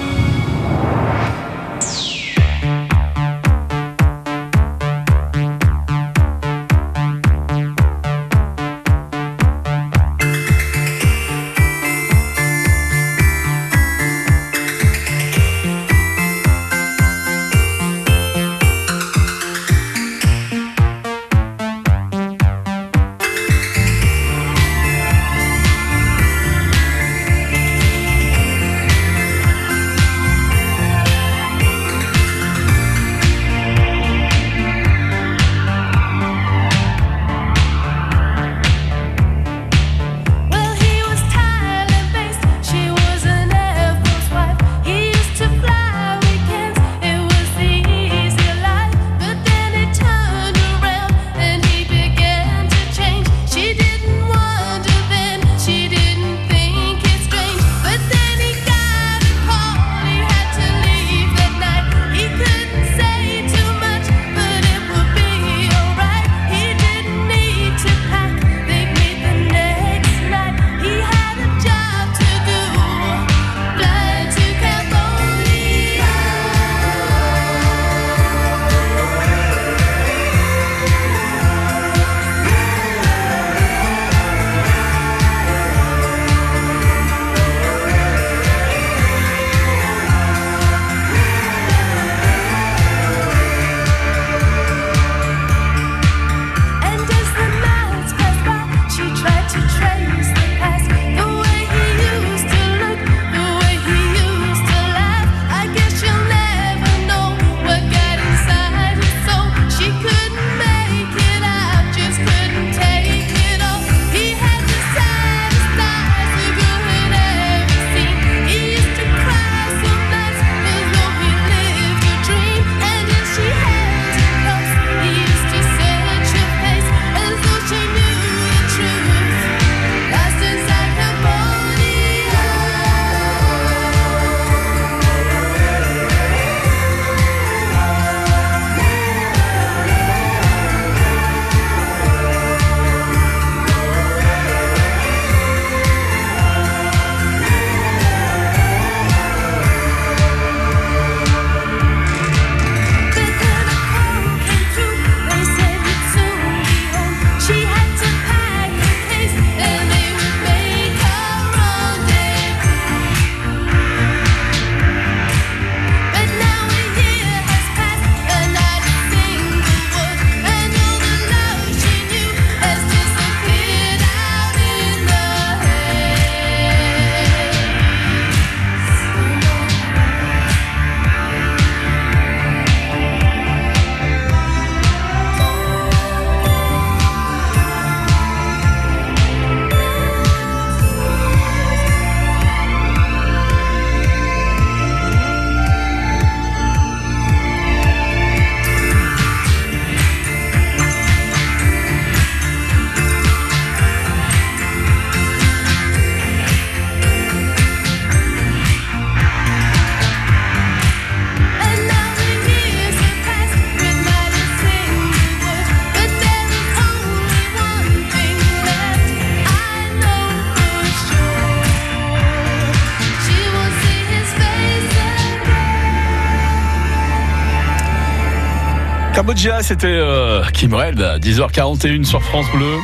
Cambodia, 229.24 229.64
c'était 229.64 229.88
euh, 229.88 230.44
Kim 230.52 230.74
Red, 230.74 231.00
10h41 231.00 232.04
sur 232.04 232.22
France 232.22 232.46
Bleu. 232.54 232.76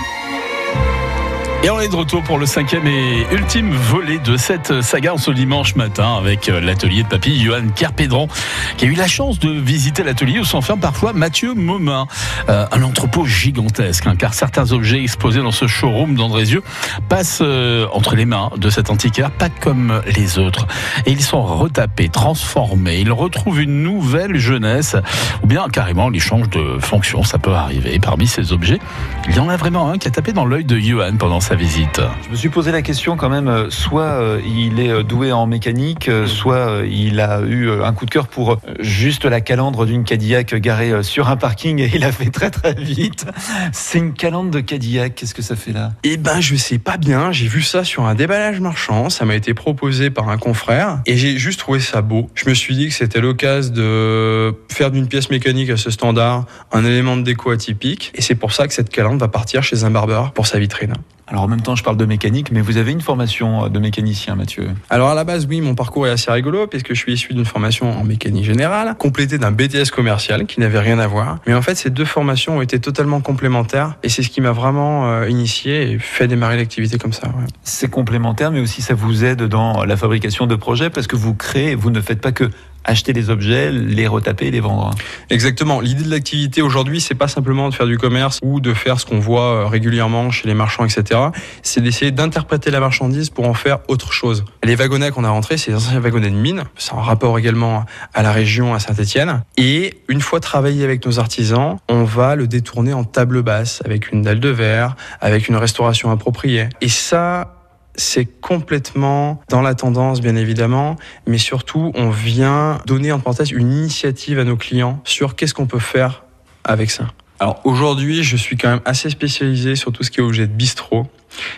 Et 1.61 1.69
on 1.69 1.77
est 1.81 1.89
de 1.89 1.95
retour 1.95 2.23
pour 2.23 2.37
le 2.37 2.45
cinquième 2.45 2.87
et 2.87 3.25
ultime 3.33 3.73
volet 3.73 4.17
de 4.17 4.37
cette 4.37 4.81
saga 4.81 5.15
en 5.15 5.17
ce 5.17 5.29
dimanche 5.29 5.75
matin 5.75 6.15
avec 6.15 6.47
euh, 6.47 6.61
l'atelier 6.61 7.03
de 7.03 7.09
papy 7.09 7.37
Johan 7.37 7.67
Kerpédron 7.75 8.29
qui 8.77 8.85
a 8.85 8.87
eu 8.87 8.93
la 8.93 9.07
chance 9.07 9.39
de 9.39 9.49
visiter 9.49 10.03
l'atelier 10.03 10.39
où 10.39 10.45
s'enferme 10.45 10.79
parfois 10.79 11.11
Mathieu 11.11 11.53
Momin. 11.53 12.07
Euh, 12.47 12.65
un 12.71 12.81
entrepôt 12.81 13.25
gigantesque 13.25 14.07
hein, 14.07 14.15
car 14.17 14.33
certains 14.33 14.71
objets 14.71 15.03
exposés 15.03 15.41
dans 15.41 15.51
ce 15.51 15.67
showroom 15.67 16.15
d'Andrézieux 16.15 16.63
passent 17.09 17.41
euh, 17.41 17.87
entre 17.91 18.15
les 18.15 18.25
mains 18.25 18.51
de 18.55 18.69
cet 18.69 18.89
antiquaire 18.89 19.29
pas 19.29 19.49
comme 19.49 20.01
les 20.15 20.39
autres. 20.39 20.65
Et 21.05 21.11
ils 21.11 21.21
sont 21.21 21.41
retapés, 21.41 22.07
transformés, 22.07 22.99
ils 22.99 23.11
retrouvent 23.11 23.59
une 23.59 23.83
nouvelle 23.83 24.37
jeunesse 24.37 24.95
ou 25.43 25.47
bien 25.47 25.67
carrément 25.67 26.09
ils 26.09 26.21
changent 26.21 26.49
de 26.51 26.79
fonction, 26.79 27.23
ça 27.23 27.37
peut 27.37 27.51
arriver. 27.51 27.99
Parmi 27.99 28.27
ces 28.27 28.53
objets, 28.53 28.79
il 29.27 29.35
y 29.35 29.39
en 29.39 29.49
a 29.49 29.57
vraiment 29.57 29.89
un 29.89 29.97
qui 29.97 30.07
a 30.07 30.11
tapé 30.11 30.31
dans 30.31 30.45
l'œil 30.45 30.63
de 30.63 30.79
Johan 30.79 31.17
pendant 31.19 31.41
visite. 31.55 32.01
Je 32.25 32.29
me 32.29 32.35
suis 32.35 32.49
posé 32.49 32.71
la 32.71 32.81
question 32.81 33.17
quand 33.17 33.29
même, 33.29 33.47
euh, 33.47 33.69
soit 33.69 34.03
euh, 34.03 34.41
il 34.45 34.79
est 34.79 34.89
euh, 34.89 35.03
doué 35.03 35.31
en 35.31 35.47
mécanique, 35.47 36.09
soit 36.25 36.81
il 36.89 37.19
a 37.19 37.41
eu 37.41 37.69
un 37.71 37.93
coup 37.93 38.05
de 38.05 38.11
cœur 38.11 38.27
pour 38.27 38.59
juste 38.79 39.25
la 39.25 39.41
calandre 39.41 39.85
d'une 39.85 40.03
Cadillac 40.03 40.53
garée 40.55 41.03
sur 41.03 41.29
un 41.29 41.37
parking 41.37 41.79
et 41.79 41.91
il 41.93 42.03
a 42.03 42.11
fait 42.11 42.29
très 42.29 42.51
très 42.51 42.73
vite. 42.73 43.25
C'est 43.71 43.99
une 43.99 44.13
calandre 44.13 44.51
de 44.51 44.59
Cadillac, 44.59 45.15
qu'est-ce 45.15 45.33
que 45.33 45.41
ça 45.41 45.55
fait 45.55 45.73
là? 45.73 45.91
Eh 46.03 46.17
ben 46.17 46.39
je 46.41 46.55
sais 46.55 46.77
pas 46.77 46.97
bien, 46.97 47.31
j'ai 47.31 47.47
vu 47.47 47.61
ça 47.61 47.83
sur 47.83 48.05
un 48.05 48.15
déballage 48.15 48.59
marchand, 48.59 49.09
ça 49.09 49.25
m'a 49.25 49.35
été 49.35 49.53
proposé 49.53 50.09
par 50.09 50.29
un 50.29 50.37
confrère 50.37 51.01
et 51.05 51.17
j'ai 51.17 51.37
juste 51.37 51.59
trouvé 51.59 51.79
ça 51.79 52.01
beau. 52.01 52.29
Je 52.35 52.49
me 52.49 52.53
suis 52.53 52.75
dit 52.75 52.87
que 52.87 52.93
c'était 52.93 53.21
l'occasion 53.21 53.73
de 53.73 54.53
faire 54.69 54.91
d'une 54.91 55.07
pièce 55.07 55.29
mécanique 55.29 55.69
à 55.69 55.77
ce 55.77 55.89
standard 55.91 56.45
un 56.71 56.85
élément 56.85 57.17
de 57.17 57.23
déco 57.23 57.51
atypique 57.51 58.11
et 58.15 58.21
c'est 58.21 58.35
pour 58.35 58.51
ça 58.51 58.67
que 58.67 58.73
cette 58.73 58.89
calandre 58.89 59.19
va 59.19 59.27
partir 59.27 59.63
chez 59.63 59.83
un 59.83 59.91
barbeur 59.91 60.31
pour 60.31 60.47
sa 60.47 60.59
vitrine. 60.59 60.93
Alors 61.29 61.43
en 61.43 61.47
même 61.47 61.61
temps, 61.61 61.75
je 61.75 61.83
parle 61.83 61.97
de 61.97 62.05
mécanique, 62.05 62.51
mais 62.51 62.61
vous 62.61 62.77
avez 62.77 62.91
une 62.91 63.01
formation 63.01 63.65
euh, 63.65 63.69
de 63.69 63.77
mécanicien, 63.77 64.35
Mathieu 64.35 64.69
Alors 64.89 65.09
à 65.09 65.13
la 65.13 65.23
base, 65.23 65.45
oui, 65.47 65.61
mon 65.61 65.75
parcours 65.75 66.07
est 66.07 66.09
assez 66.09 66.31
rigolo, 66.31 66.65
puisque 66.65 66.89
je 66.89 66.99
suis 66.99 67.13
issu 67.13 67.33
d'une 67.33 67.45
formation 67.45 67.91
en 67.91 68.03
mécanique 68.03 68.45
générale, 68.45 68.95
complétée 68.97 69.37
d'un 69.37 69.51
BTS 69.51 69.91
commercial 69.93 70.47
qui 70.47 70.59
n'avait 70.59 70.79
rien 70.79 70.97
à 70.97 71.05
voir. 71.05 71.37
Mais 71.45 71.53
en 71.53 71.61
fait, 71.61 71.75
ces 71.75 71.91
deux 71.91 72.05
formations 72.05 72.57
ont 72.57 72.61
été 72.61 72.79
totalement 72.79 73.21
complémentaires, 73.21 73.95
et 74.01 74.09
c'est 74.09 74.23
ce 74.23 74.29
qui 74.29 74.41
m'a 74.41 74.51
vraiment 74.51 75.07
euh, 75.07 75.29
initié 75.29 75.91
et 75.91 75.99
fait 75.99 76.27
démarrer 76.27 76.57
l'activité 76.57 76.97
comme 76.97 77.13
ça. 77.13 77.27
C'est 77.63 77.89
complémentaire, 77.89 78.51
mais 78.51 78.59
aussi 78.59 78.81
ça 78.81 78.95
vous 78.95 79.23
aide 79.23 79.43
dans 79.43 79.85
la 79.85 79.97
fabrication 79.97 80.47
de 80.47 80.55
projets, 80.55 80.89
parce 80.89 81.05
que 81.05 81.15
vous 81.15 81.35
créez, 81.35 81.75
vous 81.75 81.91
ne 81.91 82.01
faites 82.01 82.21
pas 82.21 82.31
que 82.31 82.49
acheter 82.89 83.13
des 83.13 83.29
objets, 83.29 83.71
les 83.71 84.07
retaper, 84.07 84.49
les 84.49 84.59
vendre. 84.59 84.91
Exactement. 85.29 85.79
L'idée 85.79 86.03
de 86.03 86.09
l'activité 86.09 86.61
aujourd'hui, 86.61 86.99
c'est 86.99 87.15
pas 87.15 87.27
simplement 87.27 87.69
de 87.69 87.73
faire 87.73 87.85
du 87.85 87.97
commerce 87.97 88.39
ou 88.43 88.59
de 88.59 88.73
faire 88.73 88.99
ce 88.99 89.05
qu'on 89.05 89.19
voit 89.19 89.41
euh, 89.41 89.65
régulièrement 89.67 90.31
chez 90.31 90.47
les 90.47 90.55
marchands, 90.55 90.85
etc. 90.85 91.19
C'est 91.61 91.81
d'essayer 91.81 92.11
d'interpréter 92.11 92.71
la 92.71 92.79
marchandise 92.79 93.29
pour 93.29 93.47
en 93.47 93.53
faire 93.53 93.79
autre 93.87 94.11
chose. 94.11 94.43
Les 94.63 94.75
wagonnets 94.75 95.11
qu'on 95.11 95.23
a 95.23 95.29
rentrés, 95.29 95.57
c'est 95.57 95.71
des 95.71 95.77
anciens 95.77 95.99
wagonnets 95.99 96.31
de 96.31 96.35
mine. 96.35 96.63
C'est 96.77 96.93
en 96.93 97.01
rapport 97.01 97.37
également 97.37 97.85
à 98.13 98.23
la 98.23 98.31
région, 98.31 98.73
à 98.73 98.79
Saint-Etienne. 98.79 99.43
Et 99.57 99.99
une 100.07 100.21
fois 100.21 100.39
travaillé 100.39 100.83
avec 100.83 101.05
nos 101.05 101.19
artisans, 101.19 101.77
on 101.89 102.03
va 102.03 102.35
le 102.35 102.47
détourner 102.47 102.93
en 102.93 103.03
table 103.03 103.43
basse 103.43 103.83
avec 103.85 104.11
une 104.11 104.23
dalle 104.23 104.39
de 104.39 104.49
verre, 104.49 104.95
avec 105.21 105.47
une 105.47 105.57
restauration 105.57 106.09
appropriée. 106.09 106.69
Et 106.81 106.89
ça, 106.89 107.58
c'est 107.95 108.25
complètement 108.25 109.41
dans 109.49 109.61
la 109.61 109.75
tendance, 109.75 110.21
bien 110.21 110.35
évidemment, 110.35 110.95
mais 111.27 111.37
surtout, 111.37 111.91
on 111.95 112.09
vient 112.09 112.79
donner 112.85 113.11
en 113.11 113.19
parenthèse 113.19 113.51
une 113.51 113.71
initiative 113.71 114.39
à 114.39 114.43
nos 114.43 114.55
clients 114.55 115.01
sur 115.03 115.35
qu'est-ce 115.35 115.53
qu'on 115.53 115.67
peut 115.67 115.79
faire 115.79 116.23
avec 116.63 116.91
ça. 116.91 117.07
Alors 117.41 117.61
aujourd'hui, 117.63 118.23
je 118.23 118.35
suis 118.35 118.57
quand 118.57 118.69
même 118.69 118.81
assez 118.83 119.09
spécialisé 119.09 119.75
sur 119.75 119.93
tout 119.93 120.03
ce 120.03 120.11
qui 120.11 120.19
est 120.19 120.23
objet 120.23 120.45
de 120.45 120.51
bistrot, 120.51 121.07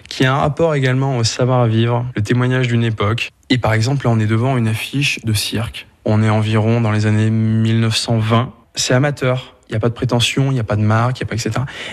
qui 0.08 0.26
a 0.26 0.34
un 0.34 0.38
rapport 0.38 0.76
également 0.76 1.18
au 1.18 1.24
savoir-vivre, 1.24 2.06
le 2.16 2.22
témoignage 2.22 2.68
d'une 2.68 2.84
époque. 2.84 3.32
Et 3.50 3.58
par 3.58 3.74
exemple, 3.74 4.06
là, 4.06 4.12
on 4.12 4.20
est 4.20 4.28
devant 4.28 4.58
une 4.58 4.68
affiche 4.68 5.20
de 5.26 5.34
cirque. 5.34 5.88
On 6.06 6.22
est 6.24 6.30
environ 6.30 6.82
dans 6.82 6.92
les 6.92 7.08
années 7.08 7.30
1920. 7.30 8.54
C'est 8.76 8.94
amateur. 8.94 9.56
Il 9.72 9.76
n'y 9.76 9.78
a 9.78 9.80
pas 9.80 9.90
de 9.90 9.94
prétention, 9.94 10.52
il 10.52 10.56
n'y 10.56 10.60
a 10.60 10.66
pas 10.66 10.76
de 10.76 10.82
marque, 10.82 11.20
il 11.20 11.24
n'y 11.24 11.28
a 11.28 11.30
pas 11.30 11.36
etc. 11.36 11.52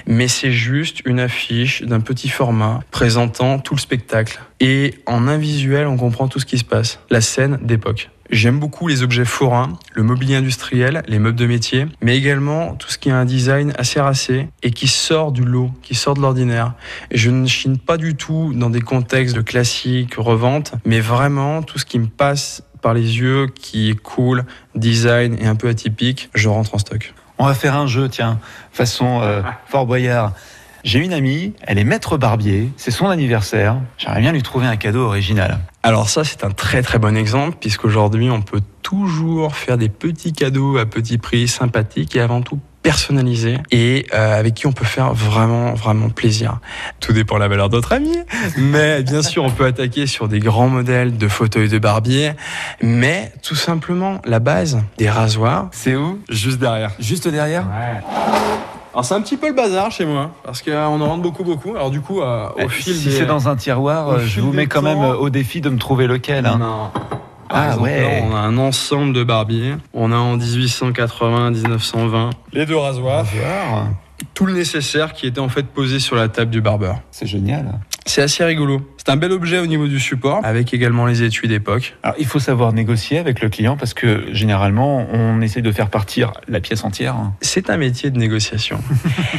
Mais 0.08 0.26
c'est 0.26 0.50
juste 0.50 1.00
une 1.04 1.20
affiche 1.20 1.82
d'un 1.82 2.00
petit 2.00 2.28
format 2.28 2.80
présentant 2.90 3.60
tout 3.60 3.76
le 3.76 3.80
spectacle. 3.80 4.40
Et 4.58 4.94
en 5.06 5.28
un 5.28 5.38
visuel, 5.38 5.86
on 5.86 5.96
comprend 5.96 6.26
tout 6.26 6.40
ce 6.40 6.46
qui 6.46 6.58
se 6.58 6.64
passe. 6.64 6.98
La 7.08 7.20
scène 7.20 7.58
d'époque. 7.62 8.10
J'aime 8.30 8.58
beaucoup 8.58 8.88
les 8.88 9.02
objets 9.02 9.24
forains, 9.24 9.78
le 9.94 10.02
mobilier 10.02 10.34
industriel, 10.34 11.02
les 11.06 11.18
meubles 11.18 11.38
de 11.38 11.46
métier, 11.46 11.86
mais 12.02 12.18
également 12.18 12.74
tout 12.74 12.90
ce 12.90 12.98
qui 12.98 13.10
a 13.10 13.16
un 13.16 13.24
design 13.24 13.72
assez 13.78 14.00
racé 14.00 14.48
et 14.62 14.70
qui 14.70 14.86
sort 14.86 15.32
du 15.32 15.44
lot, 15.44 15.70
qui 15.82 15.94
sort 15.94 16.14
de 16.14 16.20
l'ordinaire. 16.20 16.74
Je 17.10 17.30
ne 17.30 17.46
chine 17.46 17.78
pas 17.78 17.96
du 17.96 18.16
tout 18.16 18.52
dans 18.54 18.68
des 18.70 18.82
contextes 18.82 19.34
de 19.34 19.40
classique, 19.40 20.16
revente, 20.16 20.74
mais 20.84 21.00
vraiment 21.00 21.62
tout 21.62 21.78
ce 21.78 21.86
qui 21.86 21.98
me 21.98 22.06
passe 22.06 22.64
par 22.82 22.92
les 22.92 23.18
yeux, 23.18 23.46
qui 23.46 23.90
est 23.90 23.98
cool, 23.98 24.44
design 24.74 25.36
et 25.40 25.46
un 25.46 25.54
peu 25.54 25.68
atypique, 25.68 26.28
je 26.34 26.48
rentre 26.48 26.74
en 26.74 26.78
stock. 26.78 27.14
On 27.38 27.46
va 27.46 27.54
faire 27.54 27.76
un 27.76 27.86
jeu, 27.86 28.08
tiens, 28.08 28.40
façon 28.72 29.20
euh, 29.22 29.42
Fort 29.66 29.86
Boyard. 29.86 30.32
J'ai 30.84 31.00
une 31.00 31.12
amie, 31.12 31.54
elle 31.62 31.78
est 31.78 31.84
maître 31.84 32.16
barbier, 32.16 32.70
c'est 32.76 32.90
son 32.90 33.08
anniversaire. 33.08 33.80
J'aimerais 33.96 34.20
bien 34.20 34.32
lui 34.32 34.42
trouver 34.42 34.66
un 34.66 34.76
cadeau 34.76 35.02
original. 35.04 35.58
Alors 35.82 36.08
ça, 36.08 36.24
c'est 36.24 36.44
un 36.44 36.50
très 36.50 36.82
très 36.82 36.98
bon 36.98 37.16
exemple, 37.16 37.56
puisqu'aujourd'hui, 37.60 38.30
on 38.30 38.42
peut 38.42 38.62
toujours 38.82 39.54
faire 39.54 39.76
des 39.76 39.88
petits 39.88 40.32
cadeaux 40.32 40.78
à 40.78 40.86
petit 40.86 41.18
prix, 41.18 41.48
sympathiques 41.48 42.16
et 42.16 42.20
avant 42.20 42.42
tout 42.42 42.60
personnalisés 42.92 43.58
et 43.70 44.06
euh, 44.14 44.38
avec 44.40 44.54
qui 44.54 44.66
on 44.66 44.72
peut 44.72 44.86
faire 44.86 45.12
vraiment 45.12 45.74
vraiment 45.74 46.08
plaisir. 46.08 46.58
Tout 47.00 47.12
dépend 47.12 47.34
de 47.34 47.40
la 47.40 47.48
valeur 47.48 47.68
d'autres 47.68 47.92
amis, 47.92 48.16
mais 48.56 49.02
bien 49.02 49.20
sûr 49.20 49.44
on 49.44 49.50
peut 49.50 49.66
attaquer 49.66 50.06
sur 50.06 50.26
des 50.26 50.38
grands 50.40 50.68
modèles 50.68 51.18
de 51.18 51.28
fauteuils 51.28 51.68
de 51.68 51.78
barbier, 51.78 52.32
mais 52.82 53.30
tout 53.42 53.56
simplement 53.56 54.22
la 54.24 54.38
base 54.38 54.78
des 54.96 55.10
rasoirs. 55.10 55.68
C'est 55.72 55.96
où? 55.96 56.18
Juste 56.30 56.60
derrière. 56.60 56.92
Juste 56.98 57.28
derrière? 57.28 57.64
Ouais. 57.66 58.00
Alors 58.94 59.04
c'est 59.04 59.14
un 59.14 59.20
petit 59.20 59.36
peu 59.36 59.48
le 59.48 59.54
bazar 59.54 59.90
chez 59.90 60.06
moi 60.06 60.30
parce 60.42 60.62
qu'on 60.62 60.72
en 60.72 61.06
rentre 61.06 61.20
beaucoup 61.22 61.44
beaucoup. 61.44 61.76
Alors 61.76 61.90
du 61.90 62.00
coup 62.00 62.22
euh, 62.22 62.46
au 62.48 62.52
Eh, 62.60 62.68
fil 62.70 62.94
Si 62.94 63.04
des- 63.04 63.10
c'est 63.10 63.26
dans 63.26 63.48
un 63.50 63.56
tiroir, 63.56 64.08
au 64.08 64.12
euh, 64.12 64.26
je 64.26 64.40
vous 64.40 64.50
mets 64.54 64.66
quand 64.66 64.80
même 64.80 64.96
temps- 64.96 65.12
au 65.12 65.28
défi 65.28 65.60
de 65.60 65.68
me 65.68 65.76
trouver 65.78 66.06
lequel. 66.06 66.46
hein. 66.46 66.56
Non. 66.58 66.90
Par 67.48 67.58
Ah 67.58 67.66
exemple, 67.68 67.82
ouais. 67.84 68.00
là, 68.20 68.26
on 68.30 68.34
a 68.34 68.38
un 68.40 68.58
ensemble 68.58 69.12
de 69.12 69.24
barbiers. 69.24 69.74
On 69.94 70.12
a 70.12 70.16
en 70.16 70.36
1880, 70.36 71.50
1920 71.52 72.30
les 72.52 72.66
deux 72.66 72.76
rasoirs, 72.76 73.26
tout 74.34 74.46
le 74.46 74.52
nécessaire 74.52 75.12
qui 75.12 75.26
était 75.26 75.38
en 75.40 75.48
fait 75.48 75.64
posé 75.66 76.00
sur 76.00 76.16
la 76.16 76.28
table 76.28 76.50
du 76.50 76.60
barbeur. 76.60 77.00
C'est 77.10 77.26
génial. 77.26 77.78
C'est 78.06 78.22
assez 78.22 78.42
rigolo. 78.44 78.80
C'est 78.96 79.10
un 79.10 79.16
bel 79.16 79.32
objet 79.32 79.58
au 79.58 79.66
niveau 79.66 79.86
du 79.86 80.00
support, 80.00 80.40
avec 80.44 80.72
également 80.74 81.06
les 81.06 81.22
étuis 81.22 81.46
d'époque. 81.46 81.96
Alors, 82.02 82.16
il 82.18 82.26
faut 82.26 82.38
savoir 82.38 82.72
négocier 82.72 83.18
avec 83.18 83.40
le 83.40 83.48
client 83.48 83.76
parce 83.76 83.94
que 83.94 84.24
généralement, 84.32 85.06
on 85.12 85.40
essaie 85.40 85.60
de 85.62 85.70
faire 85.72 85.88
partir 85.90 86.32
la 86.48 86.60
pièce 86.60 86.84
entière. 86.84 87.16
C'est 87.42 87.70
un 87.70 87.76
métier 87.76 88.10
de 88.10 88.18
négociation. 88.18 88.80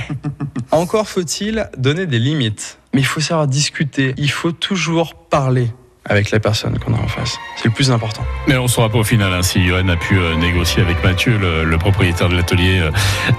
Encore 0.71 1.07
faut-il 1.07 1.67
donner 1.77 2.05
des 2.05 2.19
limites. 2.19 2.79
Mais 2.93 3.01
il 3.01 3.05
faut 3.05 3.19
savoir 3.21 3.47
discuter. 3.47 4.13
Il 4.17 4.31
faut 4.31 4.51
toujours 4.51 5.15
parler 5.15 5.71
avec 6.09 6.31
la 6.31 6.39
personne 6.39 6.77
qu'on 6.79 6.93
a 6.93 6.97
en 6.97 7.07
face. 7.07 7.37
C'est 7.57 7.65
le 7.65 7.71
plus 7.71 7.91
important. 7.91 8.25
Mais 8.47 8.57
on 8.57 8.63
ne 8.63 8.67
saura 8.67 8.89
pas 8.89 8.97
au 8.97 9.03
final 9.03 9.31
hein, 9.33 9.41
si 9.43 9.65
Johan 9.65 9.87
a 9.87 9.95
pu 9.95 10.17
euh, 10.17 10.35
négocier 10.35 10.81
avec 10.81 11.03
Mathieu, 11.03 11.37
le, 11.37 11.77
propriétaire 11.77 12.27
de 12.29 12.35
l'atelier 12.35 12.79
euh, 12.79 12.91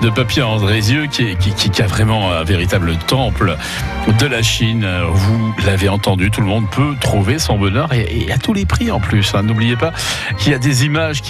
de 0.03 0.09
papier 0.11 0.43
Andrézieux, 0.43 1.07
qui, 1.07 1.37
qui, 1.37 1.53
qui- 1.53 1.83
a 1.83 1.87
vraiment 1.87 2.31
un 2.33 2.45
véritable 2.45 2.97
temple 3.07 3.57
de 4.19 4.27
la 4.27 4.43
Chine. 4.43 4.87
Vous 5.13 5.55
l'avez 5.67 5.89
entendu, 5.89 6.31
tout 6.31 6.41
le 6.43 6.47
monde 6.47 6.69
peut 6.71 6.95
trouver 7.01 7.39
son 7.39 7.59
bonheur 7.59 7.93
et, 7.93 8.25
et 8.27 8.33
à 8.33 8.39
tous 8.39 8.53
les 8.53 8.67
prix 8.67 8.91
en 8.91 9.01
plus. 9.01 9.35
hein. 9.35 9.43
N'oubliez 9.43 9.77
pas 9.77 9.93
qu'il 10.39 10.53
y 10.53 10.55
a 10.55 10.59
des 10.59 10.85
images 10.85 11.23
qui 11.23 11.29